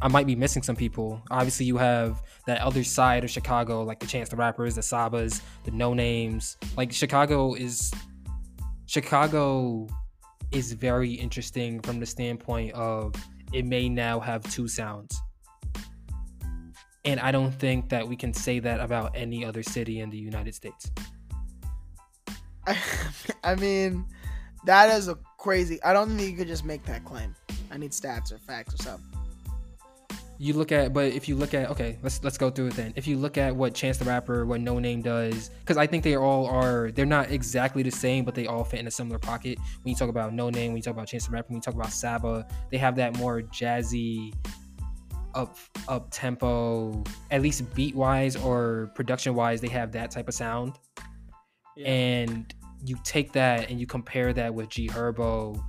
[0.00, 1.22] I might be missing some people.
[1.30, 5.42] Obviously, you have that other side of Chicago, like the Chance the Rappers, the Sabas,
[5.64, 6.56] the No Names.
[6.76, 7.92] Like Chicago is
[8.86, 9.88] Chicago
[10.52, 13.14] is very interesting from the standpoint of
[13.52, 15.20] it may now have two sounds.
[17.04, 20.18] And I don't think that we can say that about any other city in the
[20.18, 20.90] United States.
[23.42, 24.04] I, mean,
[24.64, 25.82] that is a crazy.
[25.82, 27.34] I don't think you could just make that claim.
[27.70, 29.17] I need stats or facts or something
[30.40, 32.92] you look at but if you look at okay let's let's go through it then.
[32.96, 36.16] If you look at what chance the rapper what Noname does because i think they
[36.16, 39.58] all are they're not exactly the same but they all fit in a similar pocket.
[39.82, 41.74] When you talk about Noname when you talk about chance the rapper when you talk
[41.74, 44.32] about saba they have that more jazzy
[45.34, 45.56] up
[45.88, 50.78] up tempo at least beat wise or production wise they have that type of sound.
[51.76, 51.88] Yeah.
[51.88, 55.62] and you take that and you compare that with g herbo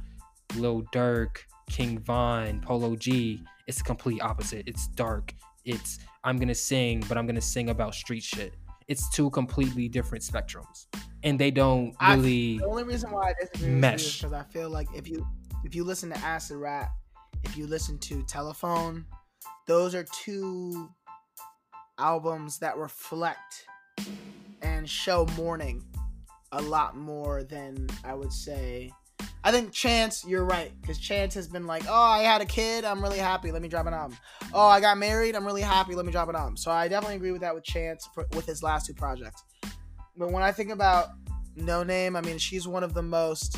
[0.56, 1.38] lil durk
[1.70, 4.64] king von polo g it's the complete opposite.
[4.66, 5.32] It's dark.
[5.64, 8.56] It's I'm gonna sing, but I'm gonna sing about street shit.
[8.88, 10.88] It's two completely different spectrums,
[11.24, 12.56] and they don't really.
[12.56, 15.26] I, the only reason why I disagree mesh because I feel like if you
[15.64, 16.90] if you listen to acid rap,
[17.44, 19.06] if you listen to Telefone,
[19.68, 20.90] those are two
[22.00, 23.68] albums that reflect
[24.64, 25.84] and show mourning
[26.54, 28.92] a lot more than I would say
[29.43, 32.84] I think Chance, you're right, because Chance has been like, oh, I had a kid,
[32.84, 34.17] I'm really happy, let me drop an album.
[34.54, 36.58] Oh, I got married, I'm really happy, let me drop an album.
[36.58, 39.43] So I definitely agree with that with Chance for, with his last two projects.
[40.17, 41.10] But when I think about
[41.58, 43.58] Noname, I mean, she's one of the most.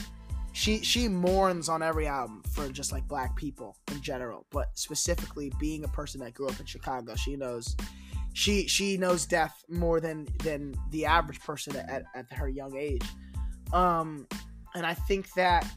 [0.53, 5.51] She she mourns on every album for just like black people in general, but specifically
[5.59, 7.75] being a person that grew up in Chicago, she knows
[8.33, 13.05] she she knows death more than than the average person at, at her young age.
[13.71, 14.27] Um,
[14.75, 15.69] and I think that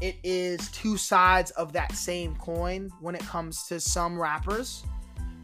[0.00, 4.84] it is two sides of that same coin when it comes to some rappers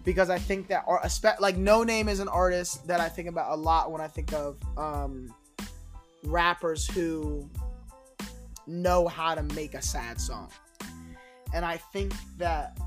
[0.04, 1.02] because I think that are
[1.40, 4.58] like Noname is an artist that I think about a lot when I think of
[4.76, 5.34] um,
[6.24, 7.48] rappers who
[8.66, 10.50] know how to make a sad song,
[11.52, 12.78] and I think that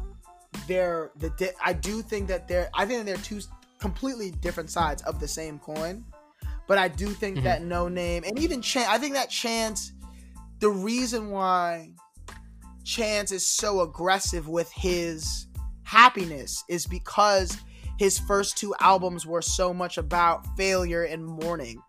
[0.67, 3.41] they're the I do think that they're I think they're two
[3.80, 6.06] completely different sides of the same coin,
[6.67, 7.46] but I do think mm-hmm.
[7.46, 9.93] that Noname and even Chance I think that Chance
[10.60, 11.91] the reason why
[12.84, 15.48] Chance is so aggressive with his
[15.84, 17.58] happiness is because
[18.00, 21.82] his first two albums were so much about failure and mourning.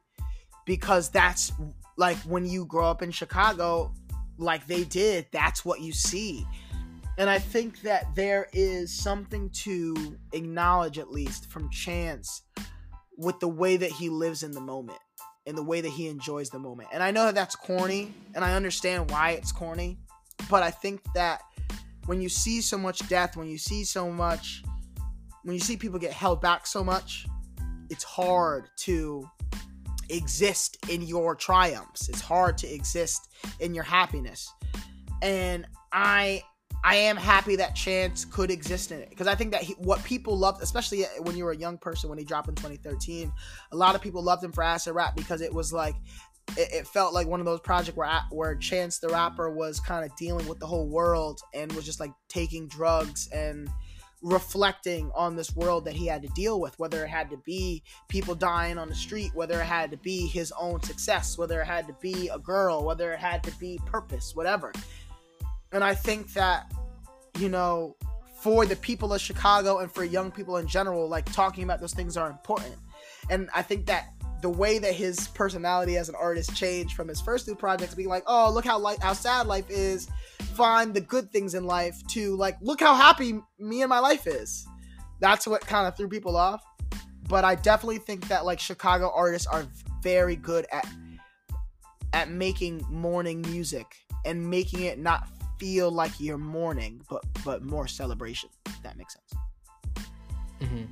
[0.66, 1.52] Because that's
[1.96, 3.94] like when you grow up in Chicago,
[4.37, 6.46] like they did, that's what you see.
[7.16, 12.42] And I think that there is something to acknowledge, at least from Chance,
[13.16, 15.00] with the way that he lives in the moment
[15.48, 16.90] in the way that he enjoys the moment.
[16.92, 19.96] And I know that that's corny, and I understand why it's corny,
[20.50, 21.40] but I think that
[22.04, 24.62] when you see so much death, when you see so much,
[25.44, 27.26] when you see people get held back so much,
[27.88, 29.26] it's hard to
[30.11, 32.11] exist in your triumphs.
[32.11, 34.52] It's hard to exist in your happiness.
[35.22, 36.42] And I
[36.88, 40.03] I am happy that Chance could exist in it because I think that he, what
[40.05, 43.31] people loved, especially uh, when you were a young person when he dropped in 2013,
[43.72, 45.94] a lot of people loved him for acid rap because it was like
[46.57, 50.03] it, it felt like one of those projects where where Chance the rapper was kind
[50.03, 53.68] of dealing with the whole world and was just like taking drugs and
[54.22, 57.83] reflecting on this world that he had to deal with whether it had to be
[58.09, 61.66] people dying on the street whether it had to be his own success whether it
[61.66, 64.72] had to be a girl whether it had to be purpose whatever
[65.72, 66.72] and I think that,
[67.38, 67.96] you know,
[68.40, 71.94] for the people of Chicago and for young people in general, like talking about those
[71.94, 72.76] things are important.
[73.31, 77.20] And I think that the way that his personality as an artist changed from his
[77.20, 80.09] first two projects being like, oh, look how life, how sad life is,
[80.54, 84.26] find the good things in life, to like, look how happy me and my life
[84.26, 84.66] is.
[85.20, 86.62] That's what kind of threw people off.
[87.28, 89.66] But I definitely think that like Chicago artists are
[90.02, 90.87] very good at
[92.14, 93.87] at making mourning music
[94.24, 95.28] and making it not
[95.59, 98.51] feel like you're mourning, but but more celebration.
[98.66, 100.07] If that makes sense.
[100.61, 100.85] Mm-hmm.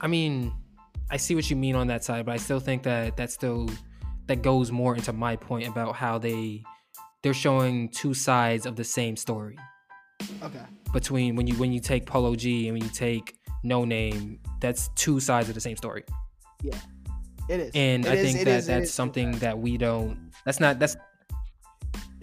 [0.00, 0.52] I mean,
[1.10, 3.68] I see what you mean on that side, but I still think that that still
[4.26, 6.62] that goes more into my point about how they
[7.22, 9.58] they're showing two sides of the same story.
[10.42, 10.60] Okay.
[10.92, 15.20] Between when you when you take Polo G and when you take Noname, that's two
[15.20, 16.04] sides of the same story.
[16.62, 16.78] Yeah.
[17.48, 17.70] It is.
[17.74, 20.96] And it I is, think that is, that's something that we don't that's not that's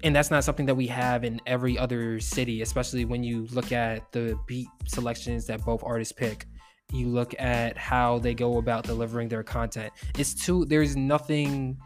[0.06, 3.72] and that's not something that we have in every other city especially when you look
[3.72, 6.45] at the beat selections that both artists pick
[6.93, 11.78] you look at how they go about delivering their content it's too there's nothing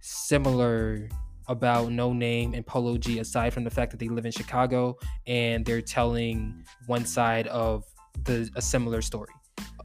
[0.00, 1.08] similar
[1.48, 4.96] about Noname and polo g aside from the fact that they live in chicago
[5.26, 7.84] and they're telling one side of
[8.22, 9.32] the a similar story.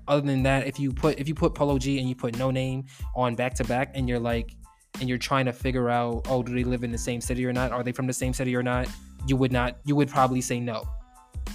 [0.07, 2.87] Other than that, if you put if you put Polo G and you put Noname
[3.15, 4.55] on back to back, and you're like,
[4.99, 7.53] and you're trying to figure out, oh, do they live in the same city or
[7.53, 7.71] not?
[7.71, 8.87] Are they from the same city or not?
[9.27, 9.77] You would not.
[9.85, 10.87] You would probably say no,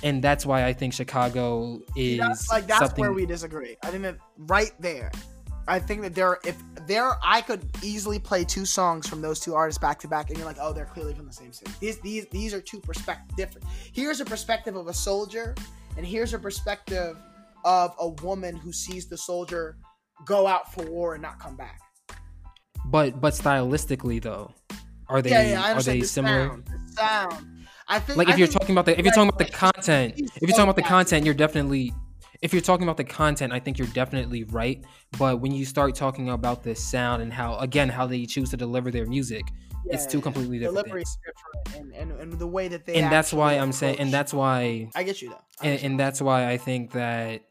[0.03, 3.03] and that's why I think Chicago is That's, like that's something.
[3.03, 3.77] where we disagree.
[3.83, 5.11] I think that right there,
[5.67, 9.55] I think that there, if there, I could easily play two songs from those two
[9.55, 11.73] artists back to back, and you're like, oh, they're clearly from the same city.
[11.81, 13.67] These, these, these are two perspectives different.
[13.93, 15.55] Here's a perspective of a soldier,
[15.97, 17.17] and here's a perspective
[17.65, 19.79] of a woman who sees the soldier
[20.27, 21.81] go out for war and not come back.
[22.87, 24.53] But but stylistically though,
[25.09, 26.49] are they yeah, yeah, are they the similar?
[26.49, 26.67] sound.
[26.67, 27.47] The sound.
[27.89, 30.15] I think like I if you're talking about the if you're talking about the content
[30.17, 31.93] if you're talking about the content you're definitely
[32.41, 34.83] if you're talking about the content i think you're definitely right
[35.19, 38.57] but when you start talking about the sound and how again how they choose to
[38.57, 39.45] deliver their music
[39.87, 42.95] it's Yeah, two completely different Delivery things different, and, and, and the way that they
[42.95, 45.43] and that's why i'm saying and that's why I get you though.
[45.63, 47.43] And, and that's why i think that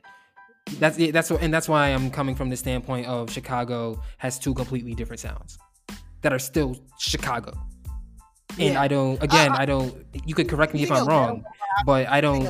[0.79, 4.39] that's yeah, that's what and that's why i'm coming from the standpoint of chicago has
[4.39, 5.57] two completely different sounds
[6.21, 7.51] that are still chicago
[8.59, 8.81] and Yeah.
[8.81, 11.43] i don't again i don't you could correct me if i'm Atlanta wrong
[11.85, 12.43] but i don't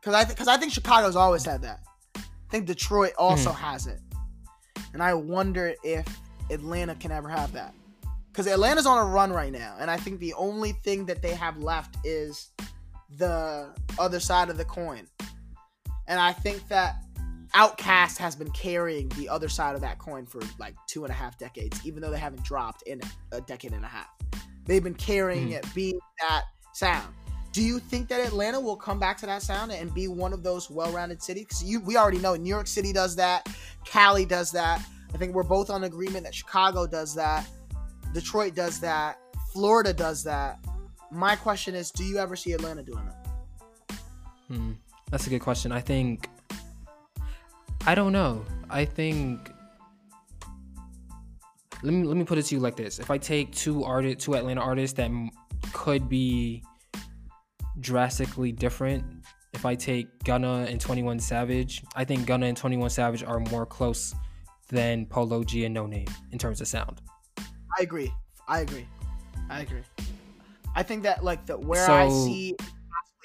[0.00, 1.80] Because I because I think Chicago's always had that.
[2.16, 3.64] I think Detroit also Mm-hmm.
[3.64, 3.98] has it,
[4.92, 6.06] and I wonder if
[6.48, 7.74] Atlanta can ever have that.
[8.30, 11.34] Because Atlanta's on a run right now, and I think the only thing that they
[11.34, 12.50] have left is
[13.16, 15.08] the other side of the coin.
[16.08, 16.96] And I think that
[17.54, 21.14] OutKast has been carrying the other side of that coin for like two and a
[21.16, 23.00] half decades, even though they haven't dropped in
[23.32, 24.08] a decade and a half.
[24.64, 25.58] They've been carrying Mhm.
[25.58, 25.98] it, being
[26.28, 26.44] that
[26.74, 27.14] sound.
[27.52, 30.42] Do you think that Atlanta will come back to that sound and be one of
[30.42, 31.44] those well-rounded cities?
[31.44, 33.48] Because you, we already know New York City does that,
[33.84, 34.84] Cali does that.
[35.14, 37.48] I think we're both on agreement that Chicago does that,
[38.12, 39.18] Detroit does that,
[39.52, 40.58] Florida does that.
[41.10, 43.98] My question is, do you ever see Atlanta doing that?
[44.48, 44.72] Hmm.
[45.10, 45.72] That's a good question.
[45.72, 46.28] I think
[47.86, 48.44] I don't know.
[48.68, 49.50] I think
[51.82, 54.20] let me let me put it to you like this: If I take two artist,
[54.20, 55.30] two Atlanta artists that m-
[55.72, 56.64] could be
[57.78, 59.04] drastically different,
[59.52, 63.22] if I take Gunna and Twenty One Savage, I think Gunna and Twenty One Savage
[63.22, 64.14] are more close
[64.68, 67.00] than Polo G and Noname in terms of sound.
[67.38, 68.12] I agree.
[68.48, 68.86] I agree.
[69.48, 69.82] I agree.
[70.74, 72.56] I think that like the where I see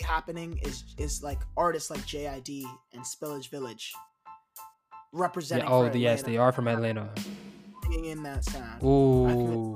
[0.02, 5.20] happening is is like artists like JID and Spillage Village Yeah.
[5.20, 5.68] representing.
[5.68, 7.10] Oh, for the, yes, they are from Atlanta.
[7.84, 8.84] bringing in that sound.
[8.84, 9.76] Ooh.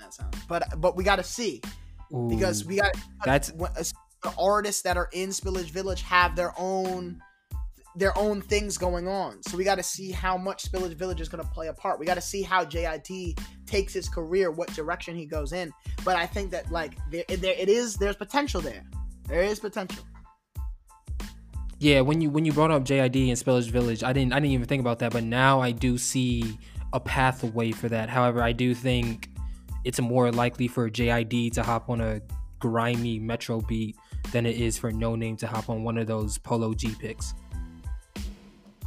[0.00, 0.36] That sound.
[0.48, 1.60] But but we got to see
[2.14, 2.28] Ooh.
[2.28, 3.68] because we got That's uh,
[4.22, 7.20] the artists that are in Spillage Village have their own
[7.98, 9.42] their own things going on.
[9.44, 11.98] So we got to see how much Spillage Village is going to play a part.
[11.98, 15.72] We got to see how JID takes his career, what direction he goes in.
[16.04, 17.94] But I think that like there, there it is.
[17.96, 18.84] There's potential there.
[19.28, 20.02] There is potential.
[21.78, 24.52] Yeah, when you when you brought up JID and Spillage Village, I didn't I didn't
[24.52, 26.58] even think about that, but now I do see
[26.92, 28.08] a pathway for that.
[28.08, 29.28] However, I do think
[29.84, 32.22] it's more likely for JID to hop on a
[32.60, 33.96] grimy Metro beat
[34.32, 37.34] than it is for Noname to hop on one of those Polo G picks.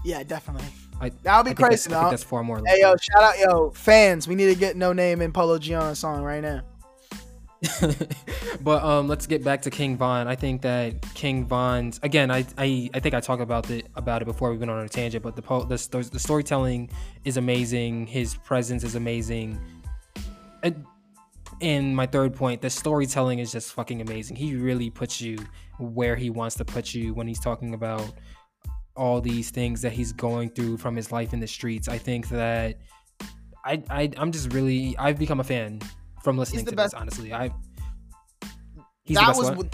[0.04, 0.68] Yeah, definitely.
[1.00, 2.10] I, That would be I think that's- crazy, think though.
[2.10, 2.58] that's far more.
[2.58, 2.82] Hey Likely.
[2.82, 4.28] yo, shout out yo fans.
[4.28, 6.62] We need to get Noname and Polo G on a song right now.
[8.62, 10.28] but um, let's get back to King Von.
[10.28, 12.32] I think that King Von's again.
[12.32, 14.88] I I, I think I talked about it about it before we went on a
[14.88, 15.24] tangent.
[15.24, 16.90] But the po- the, the storytelling
[17.26, 18.08] is amazing.
[18.08, 19.60] His presence is amazing.
[20.64, 20.86] And,
[21.62, 24.38] and my third point, the storytelling is just fucking amazing.
[24.38, 25.38] He really puts you
[25.80, 28.14] where he wants to put you when he's talking about
[28.96, 31.90] all these things that he's going through from his life in the streets.
[31.90, 32.78] I think that
[33.66, 35.82] I, I I'm just really I've become a fan
[36.24, 36.94] from listening to best.
[36.94, 37.02] this.
[37.02, 37.52] Honestly, I
[39.04, 39.70] he's the that best was one.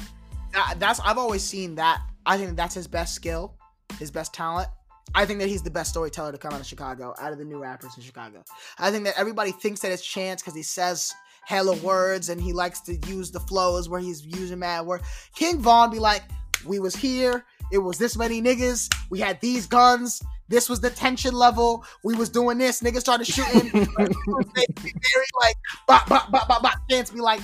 [0.53, 2.01] that, that's I've always seen that.
[2.25, 3.55] I think that's his best skill,
[3.99, 4.67] his best talent.
[5.13, 7.45] I think that he's the best storyteller to come out of Chicago, out of the
[7.45, 8.43] new rappers in Chicago.
[8.79, 11.13] I think that everybody thinks that it's Chance because he says
[11.45, 15.01] hella words and he likes to use the flows where he's using mad word.
[15.35, 16.23] King Von be like,
[16.65, 17.45] "We was here.
[17.71, 18.93] It was this many niggas.
[19.09, 20.21] We had these guns.
[20.47, 21.83] This was the tension level.
[22.03, 22.81] We was doing this.
[22.81, 23.69] Niggas started shooting.
[23.71, 25.55] very like,
[25.87, 26.73] bop, bop, bop, bop, bop.
[26.89, 27.41] Chance be like,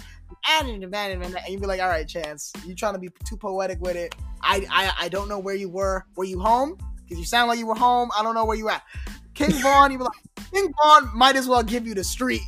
[0.50, 0.84] and and
[1.50, 4.16] you be like, all right, Chance, you trying to be too poetic with it.
[4.42, 6.06] I, I, I don't know where you were.
[6.16, 6.78] Were you home?
[7.04, 8.10] Because you sound like you were home.
[8.18, 8.84] I don't know where you at.
[9.34, 12.42] King Von, you be like, King Von might as well give you the street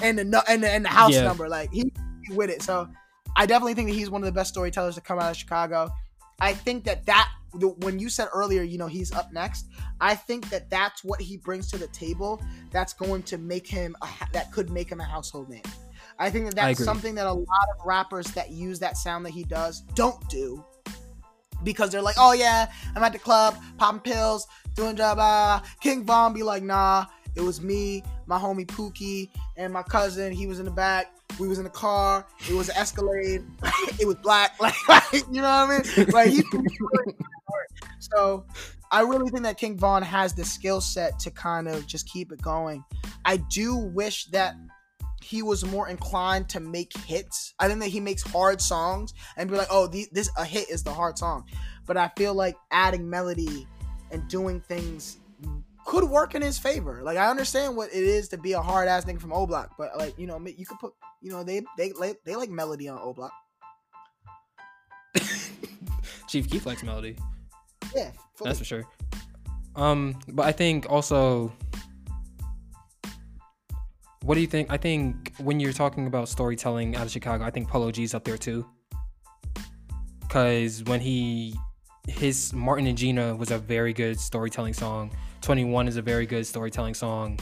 [0.00, 1.22] and the and the, and the house Yeah.
[1.22, 1.48] number.
[1.48, 1.92] Like he
[2.26, 2.62] he with it.
[2.62, 2.88] So
[3.36, 5.90] I definitely think that he's one of the best storytellers to come out of Chicago.
[6.42, 7.30] I think that that
[7.84, 9.66] when you said earlier, you know, he's up next.
[10.00, 12.42] I think that that's what he brings to the table.
[12.70, 15.62] That's going to make him a, that could make him a household name.
[16.18, 19.32] I think that that's something that a lot of rappers that use that sound that
[19.32, 20.64] he does don't do.
[21.64, 25.18] because they're like, oh yeah, I'm at the club, popping pills, doing job.
[25.18, 30.32] Uh, King Von be like, nah, it was me, my homie Pookie, and my cousin.
[30.32, 31.14] He was in the back.
[31.38, 32.26] We was in the car.
[32.48, 33.42] It was an Escalade.
[33.98, 34.52] it was black.
[34.60, 36.06] Like, like, you know what I mean?
[36.10, 36.42] Like he.
[37.98, 38.44] so,
[38.90, 42.30] I really think that King Von has the skill set to kind of just keep
[42.30, 42.84] it going.
[43.24, 44.54] I do wish that
[45.22, 47.54] he was more inclined to make hits.
[47.58, 50.82] I think that he makes hard songs and be like, "Oh, this a hit is
[50.82, 51.44] the hard song,"
[51.86, 53.66] but I feel like adding melody
[54.10, 55.18] and doing things
[55.84, 57.02] could work in his favor.
[57.02, 59.74] Like I understand what it is to be a hard ass nigga from O Block,
[59.78, 62.88] but like you know, you could put you know they they like they like melody
[62.88, 63.32] on O Block.
[66.28, 67.16] Chief Keef likes melody.
[67.94, 68.48] Yeah, fully.
[68.48, 68.84] that's for sure.
[69.76, 71.52] Um, but I think also,
[74.22, 74.70] what do you think?
[74.70, 78.24] I think when you're talking about storytelling out of Chicago, I think Polo G's up
[78.24, 78.66] there too.
[80.28, 81.54] Cause when he
[82.08, 85.14] his Martin and Gina was a very good storytelling song.
[85.42, 87.38] 21 is a very good storytelling song.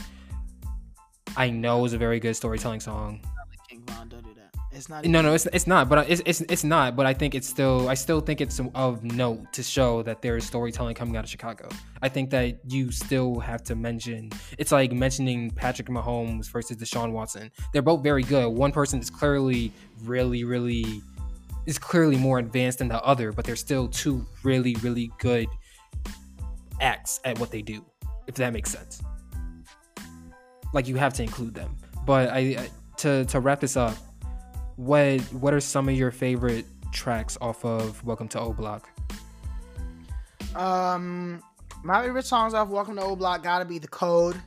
[1.36, 3.20] I know is a very good storytelling song.
[3.68, 4.50] King Von, don't do that.
[4.72, 5.04] It's not.
[5.04, 5.88] No, no, it's it's not.
[5.88, 6.96] But uh, it's it's it's not.
[6.96, 7.88] But I think it's still.
[7.88, 11.30] I still think it's of note to show that there is storytelling coming out of
[11.30, 11.68] Chicago.
[12.02, 14.30] I think that you still have to mention.
[14.58, 17.50] It's like mentioning Patrick Mahomes versus Deshaun Watson.
[17.72, 18.48] They're both very good.
[18.48, 19.72] One person is clearly
[20.04, 21.02] really, really
[21.66, 25.48] is clearly more advanced than the other, but they're still two really, really good
[26.80, 27.84] acts at what they do,
[28.30, 29.02] if that makes sense.
[30.72, 31.76] Like you have to include them.
[32.06, 33.96] But I, I to to wrap this up,
[34.76, 38.88] what what are some of your favorite tracks off of Welcome to O Block?
[40.54, 41.42] Um,
[41.82, 44.40] my favorite songs off Welcome to O Block gotta be The Code,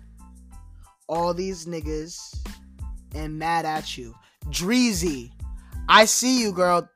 [1.08, 2.38] All These Niggas,
[3.14, 4.16] and Mad at You.
[4.46, 5.32] Dreezy,
[5.90, 6.90] I see you, girl.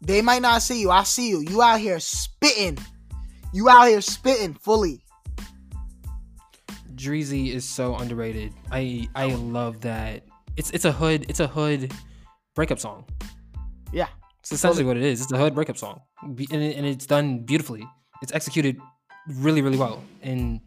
[0.00, 0.90] They might not see you.
[0.90, 1.40] I see you.
[1.40, 2.78] You out here spitting.
[3.52, 5.01] You out here spitting fully.
[7.02, 8.54] Dreezy is so underrated.
[8.70, 9.36] I I oh.
[9.36, 10.22] love that.
[10.56, 11.92] It's it's a hood it's a hood
[12.54, 13.04] breakup song.
[13.92, 14.06] Yeah,
[14.40, 15.20] it's essentially what it is.
[15.22, 17.84] It's a hood breakup song, and, it, and it's done beautifully.
[18.22, 18.78] It's executed
[19.28, 20.60] really really well, and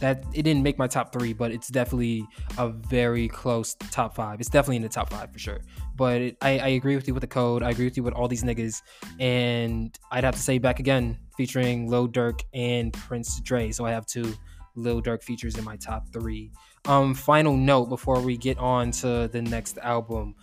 [0.00, 2.26] that it didn't make my top three, but it's definitely
[2.58, 4.40] a very close top five.
[4.40, 5.60] It's definitely in the top five for sure.
[5.96, 7.62] But it, I, I agree with you with the code.
[7.62, 8.82] I agree with you with all these niggas,
[9.18, 13.72] and I'd have to say back again, featuring Lil Durk and Prince Dre.
[13.72, 14.34] So I have two
[14.78, 16.50] Lil Durk features in my top three.
[16.86, 20.34] Um, final note before we get on to the next album.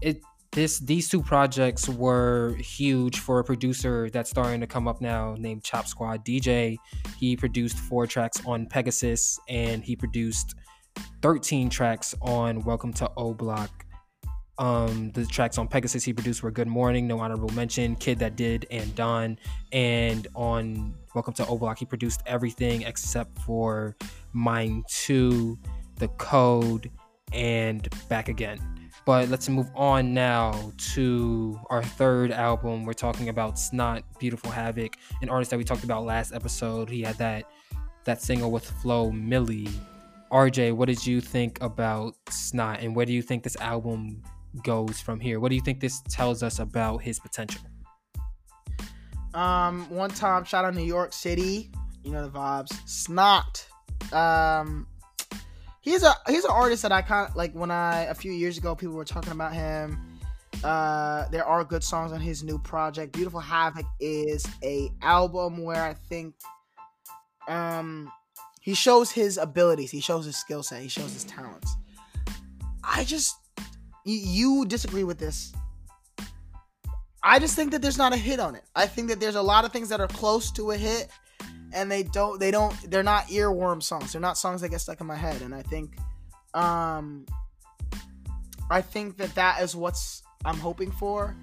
[0.00, 0.22] It
[0.52, 5.34] this these two projects were huge for a producer that's starting to come up now
[5.36, 6.76] named Chop Squad DJ.
[7.18, 10.54] He produced four tracks on Pegasus and he produced
[11.22, 13.84] 13 tracks on Welcome to O Block.
[14.58, 18.36] Um, the tracks on Pegasus he produced were Good Morning, No Honorable Mention, Kid That
[18.36, 19.38] Did, and Done.
[19.72, 23.94] And on Welcome to O Block, he produced everything except for
[24.32, 25.56] Mine 2,
[25.94, 26.90] The Code,
[27.32, 28.58] and Back Again.
[29.06, 32.84] But let's move on now to our third album.
[32.84, 36.90] We're talking about $not, Beautiful Havoc, an artist that we talked about last episode.
[36.90, 37.44] He had that
[38.02, 39.70] that single with Flo Milli.
[40.32, 42.16] RJ, what did you think about
[42.52, 44.20] $not and where do you think this album
[44.64, 45.38] goes from here?
[45.38, 47.62] What do you think this tells us about his potential?
[49.34, 51.70] Um, one time shout out New York City,
[52.04, 52.70] you know the vibes.
[53.08, 53.66] $not.
[54.12, 54.86] Um
[55.80, 58.58] he's a he's an artist that I kind of like when I a few years
[58.58, 59.98] ago people were talking about him.
[60.62, 63.12] Uh, there are good songs on his new project.
[63.12, 66.34] Beautiful Havoc is a album where I think
[67.48, 68.10] um
[68.60, 71.74] he shows his abilities, he shows his skill set, he shows his talents.
[72.82, 73.36] I just
[74.04, 75.52] you disagree with this.
[77.26, 78.64] I just think that there's not a hit on it.
[78.76, 81.08] I think that there's a lot of things that are close to a hit
[81.72, 84.12] and they don't they don't they're not earworm songs.
[84.12, 85.96] They're not songs that get stuck in my head and I think
[86.52, 87.24] um
[88.70, 91.34] I think that that is what's I'm hoping for.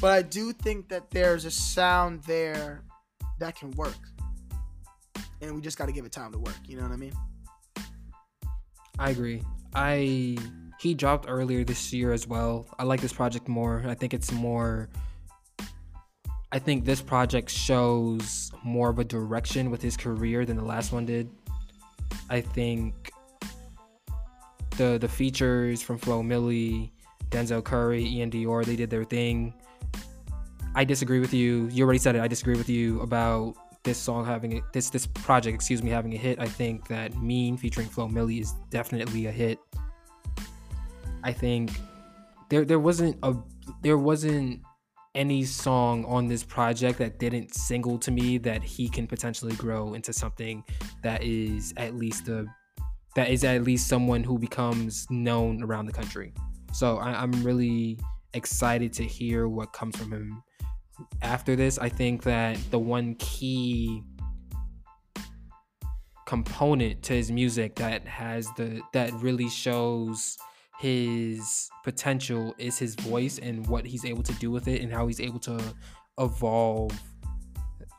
[0.00, 2.84] But I do think that there's a sound there
[3.40, 3.98] that can work.
[5.40, 7.12] And we just got to give it time to work, you know what I mean?
[9.00, 9.42] I agree.
[9.74, 10.38] I
[10.78, 12.68] he dropped earlier this year as well.
[12.78, 13.82] I like this project more.
[13.86, 14.88] I think it's more
[16.54, 20.92] I think this project shows more of a direction with his career than the last
[20.92, 21.28] one did.
[22.30, 23.10] I think
[24.76, 26.92] the the features from Flo Milli,
[27.30, 29.52] Denzel Curry, Iann Dior, they did their thing.
[30.76, 31.68] I disagree with you.
[31.72, 32.22] You already said it.
[32.22, 36.14] I disagree with you about this song having a, this this project, excuse me, having
[36.14, 36.38] a hit.
[36.38, 39.58] I think that Mean featuring Flo Milli is definitely a hit.
[41.24, 41.72] I think
[42.48, 43.34] there there wasn't a
[43.82, 44.60] there wasn't
[45.14, 49.94] any song on this project that didn't single to me that he can potentially grow
[49.94, 50.64] into something
[51.02, 52.46] that is at least a
[53.14, 56.34] that is at least someone who becomes known around the country.
[56.72, 57.98] So I, I'm really
[58.32, 60.42] excited to hear what comes from him
[61.22, 61.78] after this.
[61.78, 64.02] I think that the one key
[66.26, 70.36] component to his music that has the that really shows
[70.78, 75.06] his potential is his voice and what he's able to do with it and how
[75.06, 75.58] he's able to
[76.18, 76.92] evolve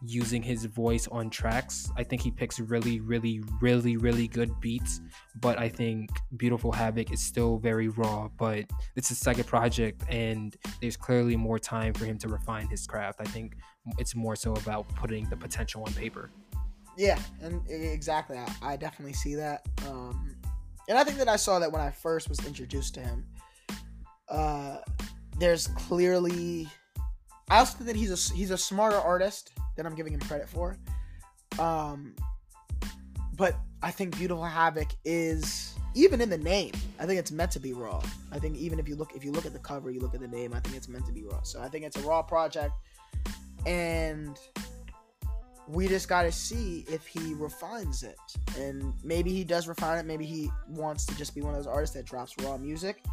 [0.07, 1.89] using his voice on tracks.
[1.97, 5.01] I think he picks really, really, really, really good beats.
[5.41, 8.29] But I think Beautiful Havoc is still very raw.
[8.37, 8.65] But
[8.95, 13.19] it's a second project, and there's clearly more time for him to refine his craft.
[13.21, 13.55] I think
[13.97, 16.29] it's more so about putting the potential on paper.
[16.97, 19.67] Yeah, and exactly, I, I definitely see that.
[19.87, 20.34] Um,
[20.87, 23.25] and I think that I saw that when I first was introduced to him.
[24.29, 24.77] Uh,
[25.37, 26.67] there's clearly,
[27.49, 30.47] I also think that he's a he's a smarter artist than I'm giving him credit
[30.47, 30.77] for.
[31.59, 32.15] Um,
[33.37, 36.73] but I think Beautiful Havoc is even in the name.
[36.99, 38.01] I think it's meant to be raw.
[38.31, 40.21] I think even if you look if you look at the cover, you look at
[40.21, 40.53] the name.
[40.53, 41.41] I think it's meant to be raw.
[41.43, 42.73] So I think it's a raw project,
[43.65, 44.37] and
[45.67, 48.17] we just got to see if he refines it.
[48.57, 50.05] And maybe he does refine it.
[50.05, 53.03] Maybe he wants to just be one of those artists that drops raw music.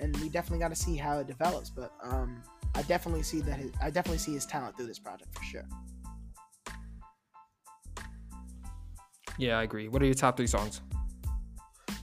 [0.00, 1.70] And we definitely got to see how it develops.
[1.70, 2.42] But um,
[2.74, 3.58] I definitely see that.
[3.58, 5.68] His, I definitely see his talent through this project for sure.
[9.38, 9.88] Yeah, I agree.
[9.88, 10.80] What are your top three songs?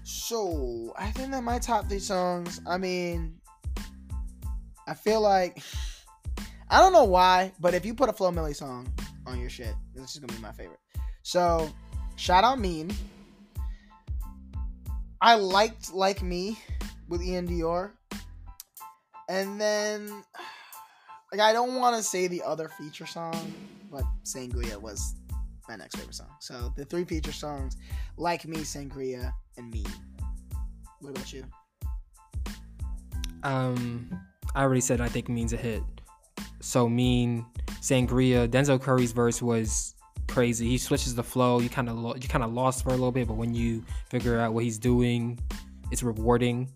[0.03, 2.61] So I think that my top three songs.
[2.65, 3.39] I mean,
[4.87, 5.61] I feel like
[6.69, 8.87] I don't know why, but if you put a Flo Milli song
[9.27, 10.79] on your shit, this is gonna be my favorite.
[11.23, 11.69] So
[12.15, 12.91] shout out Mean.
[15.21, 16.57] I liked Like Me
[17.07, 17.91] with Iann Dior.
[19.29, 20.23] And then
[21.31, 23.53] like I don't want to say the other feature song,
[23.91, 25.15] but Sangria was
[25.67, 26.29] my next favorite song.
[26.39, 27.75] So the three feature songs,
[28.15, 29.83] Like Me, Sangria, and Me.
[31.01, 31.43] What about you?
[33.43, 34.09] Um,
[34.55, 35.83] I already said I think Mean's a hit.
[36.61, 37.45] So Mean,
[37.87, 39.95] Sangria, Denzel Curry's verse was
[40.27, 40.67] crazy.
[40.67, 41.59] He switches the flow.
[41.59, 43.83] You kind of lo- you kind of lost for a little bit, but when you
[44.09, 45.39] figure out what he's doing,
[45.91, 46.69] it's rewarding.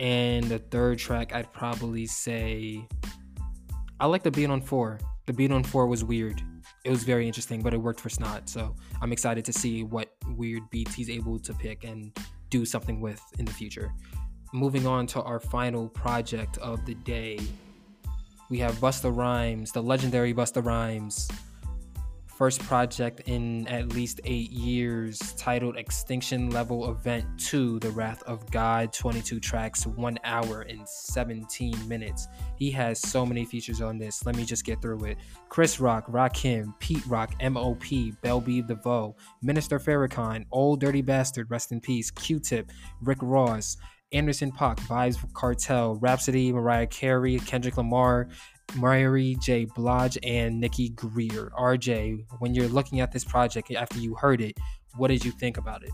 [0.00, 2.86] And the third track, I'd probably say
[4.00, 4.98] I like the beat on four.
[5.26, 6.42] The beat on four was weird
[6.84, 8.48] it was very interesting, but it worked for $not.
[8.48, 12.16] So I'm excited to see what weird beats he's able to pick and
[12.48, 13.92] do something with in the future.
[14.54, 17.38] Moving on to our final project of the day,
[18.48, 21.28] we have Busta Rhymes, the legendary Busta Rhymes
[22.38, 28.48] first project in at least eight years, titled Extinction Level Event 2 The Wrath of
[28.52, 32.28] God, 22 tracks, 1 hour and 17 minutes.
[32.56, 34.24] He has so many features on this.
[34.24, 35.18] Let me just get through it.
[35.48, 37.82] Chris Rock, Rakim, Pete Rock, MOP,
[38.22, 42.70] Bell Biv DeVoe, Minister Farrakhan, Old Dirty Bastard, rest in peace, Q Tip,
[43.02, 43.76] Rick Ross.
[44.12, 48.28] Anderson .Paak, Vybz Kartel, Rapsody, Mariah Carey, Kendrick Lamar,
[48.76, 49.66] Mary J.
[49.66, 51.50] Blige and Nikki Grier.
[51.58, 54.56] RJ, when you're looking at this project after you heard it,
[54.96, 55.90] what did you think about it?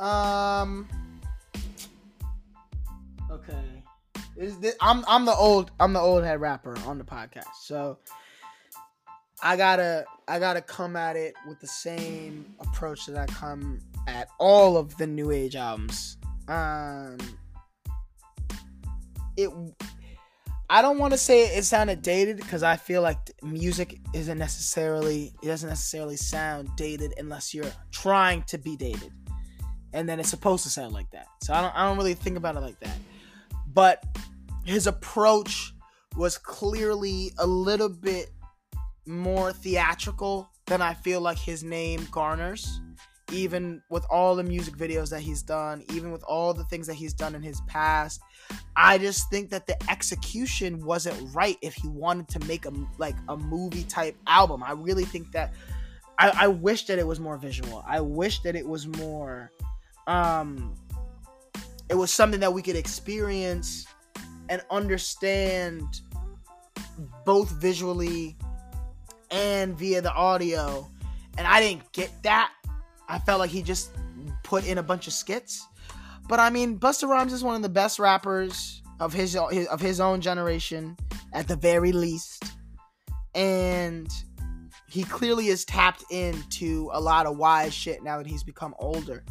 [0.00, 0.88] Um.
[3.30, 3.82] Okay.
[4.36, 7.98] Is this, I'm I'm the old I'm the old head rapper on the podcast, so
[9.42, 14.28] I gotta I gotta come at it with the same approach that I come at
[14.38, 16.16] all of the new age albums.
[16.50, 17.18] Um.
[19.36, 19.50] It
[20.68, 25.32] I don't want to say it sounded dated because I feel like music isn't necessarily
[25.42, 29.12] it doesn't necessarily sound dated unless you're trying to be dated,
[29.92, 31.26] and then it's supposed to sound like that.
[31.42, 32.96] So I don't I don't really think about it like that.
[33.72, 34.04] But
[34.64, 35.72] his approach
[36.16, 38.30] was clearly a little bit
[39.06, 42.80] more theatrical than I feel like his name garners
[43.32, 46.94] even with all the music videos that he's done, even with all the things that
[46.94, 48.20] he's done in his past,
[48.76, 53.16] I just think that the execution wasn't right if he wanted to make a like
[53.28, 54.62] a movie type album.
[54.62, 55.54] I really think that
[56.18, 57.84] I, I wish that it was more visual.
[57.86, 59.50] I wish that it was more
[60.06, 60.74] um
[61.88, 63.86] it was something that we could experience
[64.48, 66.00] and understand
[67.24, 68.36] both visually
[69.30, 70.88] and via the audio.
[71.38, 72.52] And I didn't get that
[73.10, 73.90] I felt like he just
[74.44, 75.66] put in a bunch of skits.
[76.28, 80.00] But I mean, Busta Rhymes is one of the best rappers of his of his
[80.00, 80.96] own generation,
[81.32, 82.44] at the very least,
[83.34, 84.08] and
[84.88, 89.24] he clearly is tapped into a lot of wise shit now that he's become older.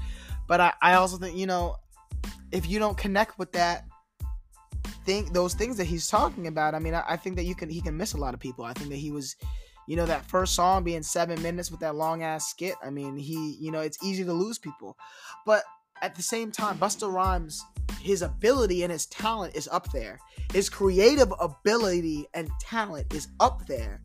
[0.47, 1.77] But I, I also think you know,
[2.51, 3.85] if you don't connect with that,
[5.05, 6.75] think those things that he's talking about.
[6.75, 8.65] I mean, I, I think that you can he can miss a lot of people.
[8.65, 9.35] I think that he was,
[9.89, 12.75] you know, that first song being seven minutes with that long ass skit.
[12.83, 14.95] I mean, he, you know, it's easy to lose people,
[15.47, 15.63] but
[16.03, 17.65] at the same time, Busta Rhymes,
[17.99, 20.19] his ability and his talent is up there.
[20.53, 24.03] His creative ability and talent is up there.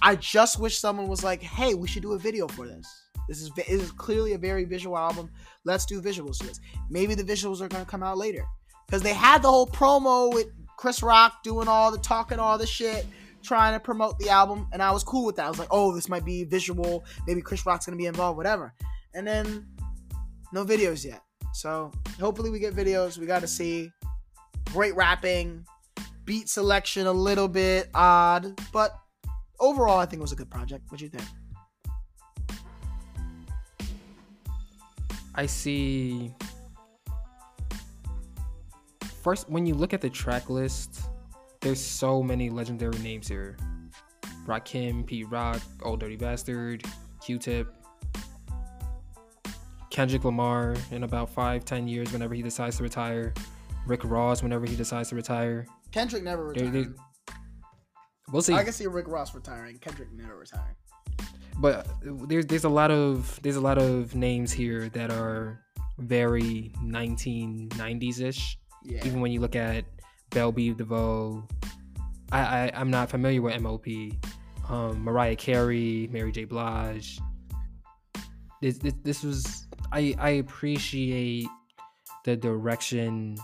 [0.00, 2.88] I just wish someone was like, "Hey, we should do a video for this."
[3.28, 5.30] This is it is clearly a very visual album.
[5.64, 6.60] Let's do visuals to this.
[6.88, 8.46] Maybe the visuals are going to come out later
[8.86, 10.46] because they had the whole promo with
[10.78, 13.06] Chris Rock doing all the talking, all the shit,
[13.46, 15.46] trying to promote the album, and I was cool with that.
[15.46, 17.04] I was like, "Oh, this might be visual.
[17.26, 18.74] Maybe Chris Rock's to be involved, whatever."
[19.14, 19.66] And then
[20.52, 21.22] no videos yet.
[21.52, 21.90] So
[22.20, 23.18] hopefully we get videos.
[23.18, 23.90] We got to see
[24.72, 25.64] great rapping,
[26.24, 28.98] beat selection a little bit odd, but
[29.58, 30.84] overall I think it was a good project.
[30.90, 31.24] What do you think?
[35.34, 36.32] I see.
[39.22, 41.00] First, when you look at the track list,
[41.66, 43.56] there's so many legendary names here.
[44.46, 46.84] Rakim, Pete Rock, Old Dirty Bastard,
[47.20, 47.74] Q-Tip,
[49.90, 53.34] Kendrick Lamar in about five, ten years whenever he decides to retire.
[53.84, 55.66] Rick Ross whenever he decides to retire.
[55.90, 56.94] Kendrick never retired.
[58.30, 58.54] we'll see.
[58.54, 59.78] I can see Rick Ross retiring.
[59.78, 60.76] Kendrick never retiring
[61.58, 65.58] but uh, there's there's a lot of there's a lot of names here that are
[65.98, 68.58] very 1990s ish.
[68.84, 69.04] Yeah.
[69.04, 69.84] Even when you look at
[70.30, 71.46] Bell Biv DeVoe,
[72.32, 73.86] I, I I'm not familiar with MOP.
[74.68, 76.44] Um, Mariah Carey, Mary J.
[76.44, 77.20] Blige.
[78.60, 81.46] This, this this was I I appreciate
[82.24, 83.36] the direction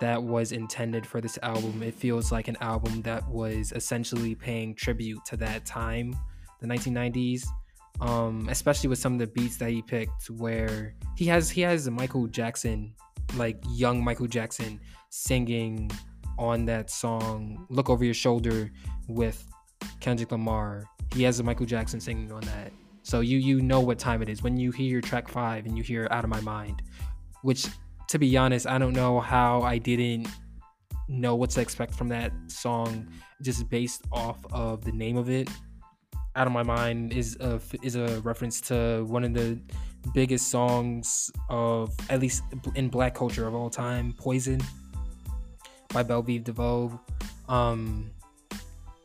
[0.00, 1.82] that was intended for this album.
[1.82, 6.16] It feels like an album that was essentially paying tribute to that time
[6.60, 7.44] the 1990s
[8.00, 11.88] um especially with some of the beats that he picked where he has he has
[11.88, 12.94] Michael Jackson
[13.36, 15.90] like young Michael Jackson singing
[16.38, 18.70] on that song Look Over Your Shoulder
[19.08, 19.44] with
[20.00, 22.72] Kendrick Lamar he has a Michael Jackson singing on that.
[23.02, 24.42] So you you know what time it is.
[24.42, 26.82] When you hear track 5 and you hear Out of My Mind
[27.42, 27.66] which
[28.08, 30.28] to be honest I don't know how I didn't
[31.08, 33.08] know what to expect from that song
[33.42, 35.48] just based off of the name of it.
[36.36, 39.60] Out of my mind is a is a reference to one of the
[40.12, 42.42] biggest songs of at least
[42.74, 44.60] in black culture of all time, "Poison"
[45.92, 47.00] by Bell Biv DeVoe.
[47.48, 48.10] Um,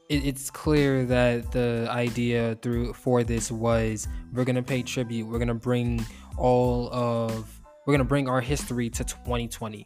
[0.10, 5.28] it, it's clear that the idea through for this was we're gonna pay tribute.
[5.28, 6.06] We're gonna bring
[6.38, 9.86] all of we're gonna bring our history to 2020.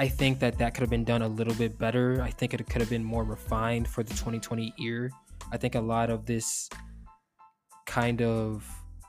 [0.00, 2.22] I think that that could have been done a little bit better.
[2.22, 5.10] I think it could have been more refined for the 2020 year.
[5.50, 6.68] I think a lot of this
[7.84, 8.64] kind of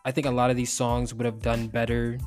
[0.05, 2.17] I think a lot of these songs would have done better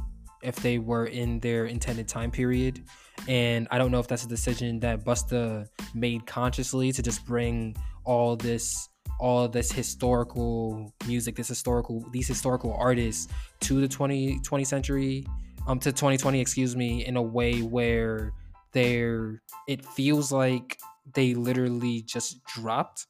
[0.43, 2.83] if they were in their intended time period.
[3.29, 7.77] And I don't know if that's a decision that Busta made consciously to just bring
[8.05, 8.89] all this
[9.21, 13.29] all this historical music, this historical these historical artists
[13.61, 15.25] to the 20 20th century
[15.67, 18.33] um to 2020, excuse me, in a way where
[18.73, 20.79] they're it feels like
[21.15, 23.07] they literally just dropped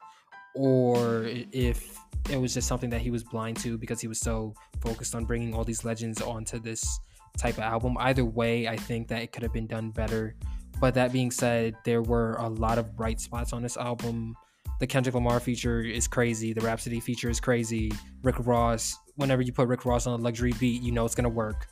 [0.54, 1.98] or if
[2.30, 5.24] it was just something that he was blind to because he was so focused on
[5.24, 7.00] bringing all these legends onto this
[7.36, 7.96] type of album.
[7.98, 10.34] Either way, I think that it could have been done better.
[10.80, 14.34] But that being said, there were a lot of bright spots on this album.
[14.80, 16.52] The Kendrick Lamar feature is crazy.
[16.52, 17.92] The Rapsody feature is crazy.
[18.22, 21.28] Rick Ross, whenever you put Rick Ross on a luxury beat, you know it's gonna
[21.28, 21.68] work.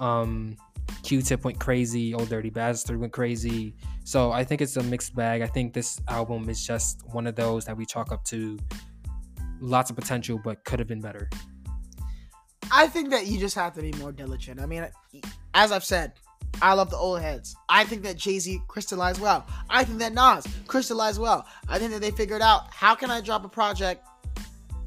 [0.00, 0.56] Um,
[1.02, 2.14] Q-Tip went crazy.
[2.14, 3.74] Old Dirty Bastard went crazy.
[4.04, 5.42] So I think it's a mixed bag.
[5.42, 8.58] I think this album is just one of those that we chalk up to
[9.60, 11.28] lots of potential, but could have been better.
[12.70, 14.60] I think that you just have to be more diligent.
[14.60, 14.86] I mean,
[15.54, 16.12] as I've said,
[16.60, 17.56] I love the old heads.
[17.68, 19.46] I think that Jay Z crystallized well.
[19.70, 21.46] I think that Nas crystallized well.
[21.68, 24.06] I think that they figured out how can I drop a project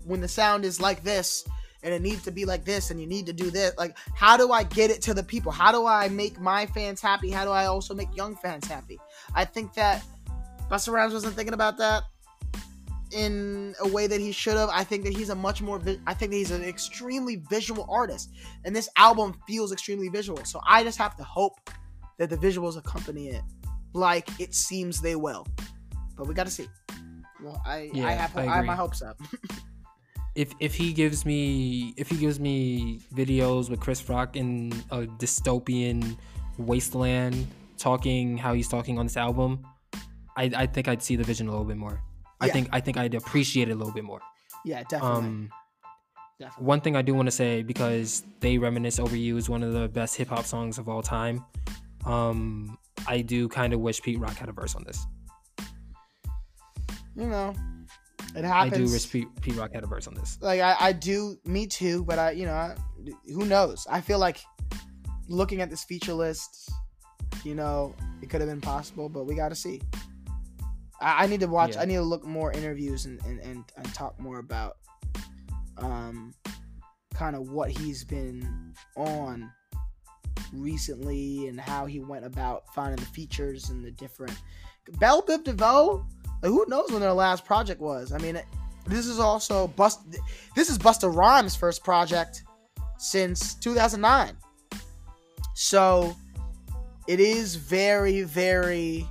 [0.05, 1.45] when the sound is like this
[1.83, 4.37] and it needs to be like this and you need to do this like how
[4.37, 7.43] do i get it to the people how do i make my fans happy how
[7.43, 8.99] do i also make young fans happy
[9.35, 10.03] i think that
[10.69, 12.03] busta rhymes wasn't thinking about that
[13.13, 14.69] in a way that he should have.
[14.69, 17.85] I think that he's a much more vi- i think that he's an extremely visual
[17.89, 18.31] artist.
[18.65, 20.43] And this album feels extremely visual.
[20.45, 21.69] So i just have to hope
[22.17, 23.43] that the visuals accompany it
[23.93, 25.45] like it seems they will.
[26.17, 26.67] But we gotta see.
[27.43, 29.19] Well i yeah, i have I, I have my hopes up.
[30.33, 35.01] If if he gives me if he gives me videos with Chris Rock in a
[35.01, 36.17] dystopian
[36.57, 37.47] wasteland
[37.77, 39.67] talking how he's talking on this album,
[40.37, 42.01] I, I think I'd see the vision a little bit more.
[42.41, 42.47] Yeah.
[42.47, 44.21] I think I think I'd appreciate it a little bit more.
[44.65, 45.17] Yeah, definitely.
[45.17, 45.49] Um,
[46.39, 46.65] definitely.
[46.65, 49.73] One thing I do want to say because they reminisce over you is one of
[49.73, 51.45] the best hip hop songs of all time.
[52.05, 52.77] Um,
[53.07, 55.05] I do kind of wish Pete Rock had a verse on this.
[57.15, 57.53] You know,
[58.35, 58.73] it happens.
[58.73, 60.37] I do wish Pete, Pete Rock had a verse on this.
[60.41, 62.75] like I, I do me too but i you know I,
[63.27, 64.39] who knows i feel like
[65.27, 66.71] looking at this feature list
[67.43, 69.81] you know it could have been possible but we gotta see
[71.01, 71.81] i, I need to watch Yeah.
[71.81, 74.77] i need to look more interviews and, and and and talk more about
[75.77, 76.33] um
[77.13, 79.51] kind of what he's been on
[80.53, 84.35] recently and how he went about finding the features and the different
[84.99, 86.05] bell biv devoe
[86.41, 88.41] like, who knows when their last project was i mean
[88.87, 89.99] this is also bust
[90.55, 92.43] this is busta rhymes first project
[92.97, 94.35] since 2009
[95.53, 96.15] so
[97.07, 99.07] it is very very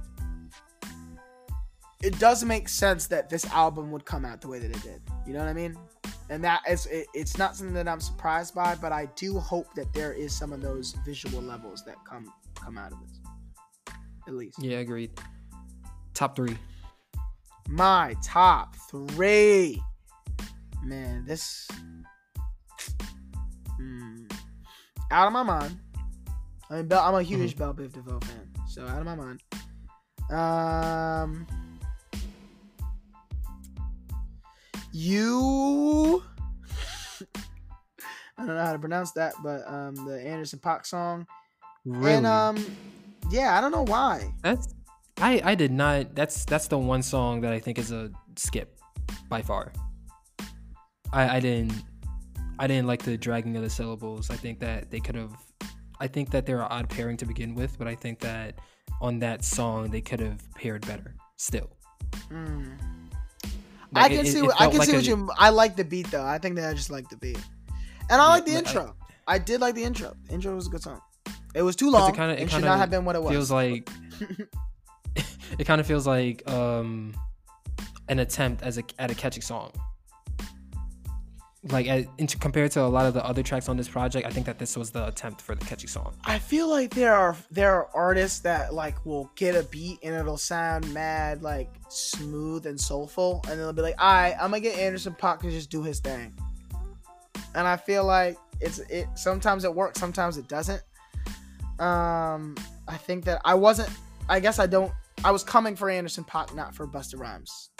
[2.03, 5.01] it does make sense that this album would come out the way that it did
[5.27, 5.77] you know what i mean
[6.31, 9.73] and that is it, it's not something that i'm surprised by but i do hope
[9.75, 13.19] that there is some of those visual levels that come come out of this
[14.29, 15.11] at least Yeah, agreed.
[16.15, 16.57] Top three.
[17.69, 19.83] my top three.
[20.85, 21.67] Man, this.
[23.81, 24.31] Mm,
[25.11, 25.79] out of my mind.
[26.71, 29.43] I mean, Bell, I'm a huge Bell Biv DeVoe fan, so out of my mind.
[30.31, 31.47] Um,
[34.93, 36.22] you.
[38.38, 41.26] I don't know how to pronounce that, but um, the Anderson Paak song,
[41.84, 42.14] Really?
[42.14, 42.57] and um,
[43.30, 44.32] yeah, I don't know why.
[44.43, 44.74] that's
[45.18, 46.14] I I did not.
[46.14, 48.78] That's that's the one song that I think is a skip
[49.28, 49.72] by far.
[51.12, 51.74] I I didn't
[52.59, 54.30] I didn't like the dragging of the syllables.
[54.30, 55.34] I think that they could have.
[56.01, 58.59] I think that they're an odd pairing to begin with, but I think that
[59.03, 61.14] on that song they could have paired better.
[61.36, 61.68] Still,
[62.30, 62.78] Mm.
[63.93, 64.38] Like, I can it- see.
[64.38, 65.30] it what, I can like see a- what you.
[65.38, 66.24] I like the beat though.
[66.24, 67.38] I think that I just like the beat,
[68.09, 68.97] and I like the like, I- intro.
[69.26, 70.14] I, did like the intro.
[70.26, 71.01] The intro was a good song.
[71.55, 72.11] It was too long.
[72.11, 73.30] it kinda- it and should not have been what it was.
[73.32, 73.88] feels like
[75.59, 77.14] it kind of feels like um
[78.09, 79.72] an attempt as a at a catchy song.
[81.63, 81.87] Like
[82.17, 84.59] into, compared to a lot of the other tracks on this project, I think that
[84.59, 86.15] this was the attempt for the catchy song.
[86.25, 90.15] I feel like there are there are artists that like will get a beat and
[90.15, 94.61] it'll sound mad like smooth and soulful, and they'll be like, "All right, I'm gonna
[94.61, 96.33] get Anderson Paak to just do his thing."
[97.55, 99.09] And I feel like it's it.
[99.15, 100.83] Sometimes it works, sometimes it doesn't.
[101.79, 102.57] Um,
[102.89, 103.91] I think that I wasn't.
[104.31, 104.93] I guess I don't.
[105.25, 107.71] I was coming for Anderson Paak, not for Busta Rhymes.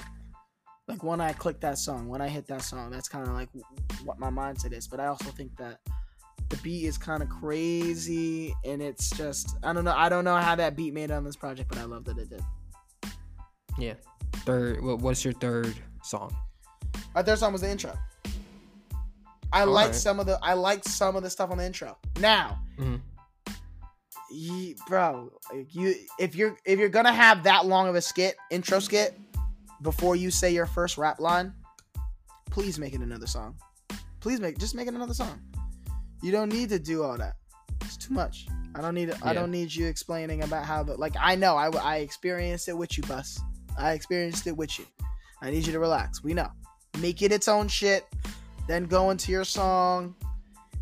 [0.91, 3.49] Like when I click that song, when I hit that song, that's kind of like
[4.05, 4.86] what my mindset is.
[4.88, 5.78] But I also think that
[6.49, 10.36] the beat is kind of crazy and it's just I don't know I don't know
[10.36, 12.43] how that beat made it on this project, but I love that it did.
[13.78, 13.95] Yeah.
[14.45, 14.82] Third.
[14.82, 16.34] What's your third song?
[17.14, 17.97] My third song was the intro.
[19.53, 19.95] I All liked right.
[19.97, 21.97] some of the I liked some of the stuff on the intro.
[22.20, 23.01] Now, Mhm.
[24.30, 25.30] ye, bro,
[25.70, 29.18] you if you're if you're gonna have that long of a skit intro skit
[29.83, 31.53] before you say your first rap line,
[32.51, 33.57] please make it another song.
[34.20, 35.41] Please make just make it another song.
[36.22, 37.37] You don't need to do all that.
[37.83, 38.47] It's too much.
[38.74, 41.68] I don't need I don't need you explaining about how the like I know I
[41.78, 43.41] I experienced it with you, Bus.
[43.78, 44.87] I experienced it with you.
[45.41, 46.22] I need you to relax.
[46.22, 46.49] We know.
[47.01, 48.05] Make it its own shit.
[48.68, 50.14] Then go into your song.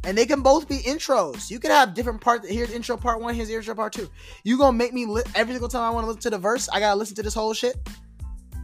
[0.04, 1.50] And they can both be intros.
[1.50, 2.48] You could have different parts.
[2.48, 3.34] Here's intro part one.
[3.34, 4.08] Here's intro part two.
[4.44, 6.68] You gonna make me li- every single time I want to listen to the verse.
[6.68, 7.76] I gotta listen to this whole shit.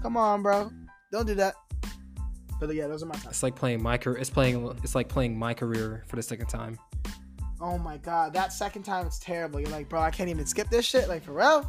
[0.05, 0.71] Come on, bro.
[1.11, 1.55] Don't do that.
[2.61, 3.31] But yeah, those are my top.
[3.31, 4.19] It's like playing my career.
[4.19, 4.63] It's playing.
[4.83, 6.79] It's like playing my career for the second time.
[7.59, 9.61] Oh my god, that second time it's terrible.
[9.61, 11.09] You're like, bro, I can't even skip this shit.
[11.09, 11.67] Like for real.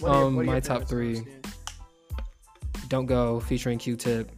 [0.00, 1.14] What are Um, what are your my top three.
[1.14, 1.28] songs.
[2.88, 4.32] Don't Go featuring Q-Tip,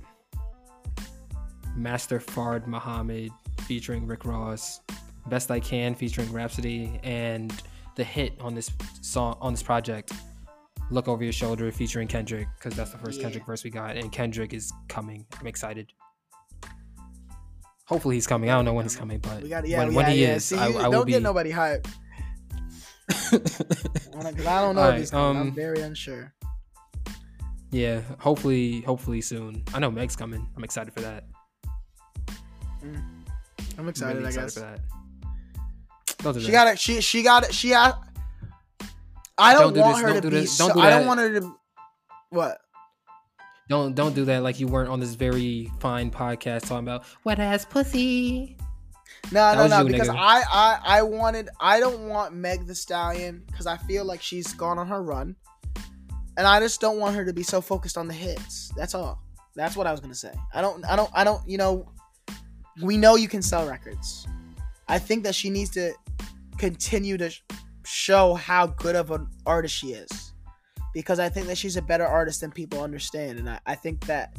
[1.75, 3.31] Master Fard Muhammad
[3.63, 4.83] featuring Rick Ross,
[5.29, 7.51] Best I Can featuring Rapsody, and
[7.97, 8.71] the hit on this
[9.01, 10.13] song on this project,
[10.93, 13.25] Look Over Your Shoulder featuring Kendrick, because that's the first Yeah.
[13.25, 15.27] Kendrick verse we got, and Kendrick is coming.
[15.41, 15.91] I'm excited.
[17.87, 18.51] Hopefully he's coming.
[18.51, 20.45] I don't know when he's coming, but We got yeah, when, yeah, when he is,
[20.45, 21.13] See, I, I don't be.
[21.13, 21.87] get nobody hype.
[23.11, 23.39] I
[24.21, 25.41] don't know if Alright, he's coming.
[25.43, 26.33] I'm um, very unsure.
[27.71, 29.65] yeah, hopefully, hopefully soon.
[29.75, 30.47] I know Meg's coming.
[30.57, 31.25] I'm excited for that.
[32.83, 33.25] I'm
[33.79, 34.15] I'm excited.
[34.23, 34.61] really I excited guess for
[36.35, 36.41] that.
[36.43, 36.79] She got it.
[36.79, 37.53] She she got it.
[37.55, 38.01] She got.
[39.39, 40.41] I don't, Don't do want this, her don't to do be.
[40.43, 41.55] this, So, don't do I don't want her to.
[42.31, 42.59] What?
[43.69, 47.39] Don't don't do that like you weren't on this very fine podcast talking about wet
[47.39, 48.57] ass pussy.
[49.31, 49.83] No, That no, no.
[49.87, 50.17] you, because nigga.
[50.19, 51.49] I, I, I wanted.
[51.61, 55.37] I don't want Meg the Stallion because I feel like she's gone on her run,
[56.37, 58.71] and I just don't want her to be so focused on the hits.
[58.77, 59.23] That's all.
[59.55, 60.33] That's what I was gonna say.
[60.53, 60.85] I don't.
[60.85, 61.11] I don't.
[61.15, 61.47] I don't.
[61.49, 61.87] You know,
[62.83, 64.27] we know you can sell records.
[64.89, 65.93] I think that she needs to
[66.59, 67.31] continue to
[67.93, 70.33] show how good of an artist she is.
[70.95, 73.39] Because I think that she's a better artist than people understand.
[73.39, 74.35] And I, I think that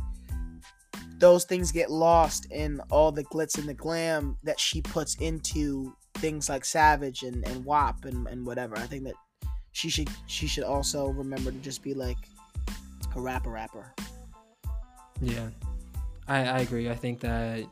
[1.19, 5.95] those things get lost in all the glitz and the glam that she puts into
[6.15, 8.77] things like Savage and, and WAP and, and whatever.
[8.77, 9.13] I think that
[9.71, 12.17] she should she should also remember to just be like
[13.15, 13.93] a rapper rapper.
[15.21, 15.49] Yeah,
[16.27, 16.89] I, I agree.
[16.89, 17.65] I think that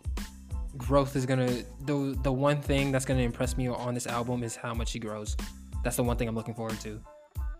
[0.78, 4.56] growth is gonna the the one thing that's gonna impress me on this album is
[4.56, 5.36] how much she grows.
[5.84, 7.00] That's the one thing I'm looking forward to.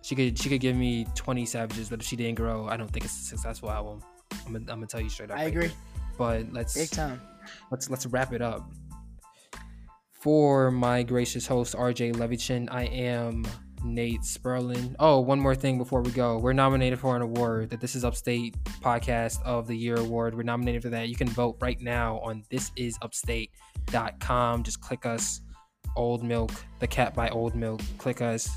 [0.04, 2.90] She could she could give me 20 savages, but if she didn't grow, I don't
[2.92, 4.02] think it's a successful album.
[4.46, 5.38] I'm gonna, I'm gonna tell you straight up.
[5.38, 5.68] I right agree.
[5.68, 5.76] here.
[6.18, 7.22] But let's Big time.
[7.72, 8.70] let's let's wrap it up.
[10.12, 13.46] For my gracious host RJ Levichin, I am
[13.84, 14.96] Nate Sperlin.
[15.00, 16.38] Oh, one more thing before we go.
[16.38, 20.36] We're nominated for an award, that This Is Upstate Podcast of the Year award.
[20.36, 21.10] We're nominated for that.
[21.10, 24.64] You can vote right now on thisisupstate.com.
[24.64, 25.42] Just click us.
[25.96, 27.82] Old Milk, The Cap by Old Milk.
[27.98, 28.50] Click us.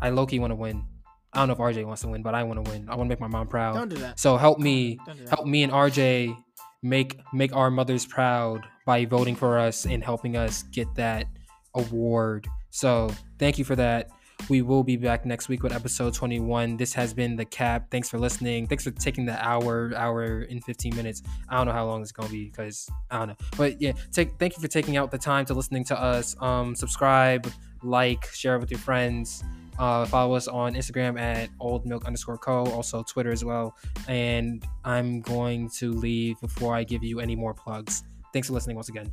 [0.00, 0.84] I low-key want to win.
[1.32, 2.88] I don't know if RJ wants to win, but I want to win.
[2.88, 3.74] I want to make my mom proud.
[3.74, 4.18] Don't do that.
[4.18, 5.34] So help me Don't do that.
[5.34, 6.36] help me and RJ
[6.82, 11.26] make make our mothers proud by voting for us and helping us get that
[11.74, 12.46] award.
[12.70, 14.08] So thank you for that.
[14.48, 16.76] We will be back next week with episode 21.
[16.76, 17.90] This has been the cap.
[17.90, 18.66] Thanks for listening.
[18.66, 21.22] Thanks for taking the hour, hour and 15 minutes.
[21.48, 23.36] I don't know how long it's gonna be because I don't know.
[23.56, 26.36] But yeah, take thank you for taking out the time to listening to us.
[26.40, 27.50] Um, subscribe,
[27.82, 29.42] like, share with your friends.
[29.78, 33.76] Uh, follow us on Instagram at old milk underscore co, also Twitter as well.
[34.08, 38.04] And I'm going to leave before I give you any more plugs.
[38.32, 39.12] Thanks for listening once again.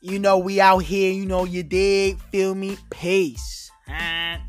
[0.00, 1.12] You know we out here.
[1.12, 2.20] You know you dig.
[2.30, 2.78] Feel me?
[2.90, 3.65] Peace.
[3.88, 4.45] Ah.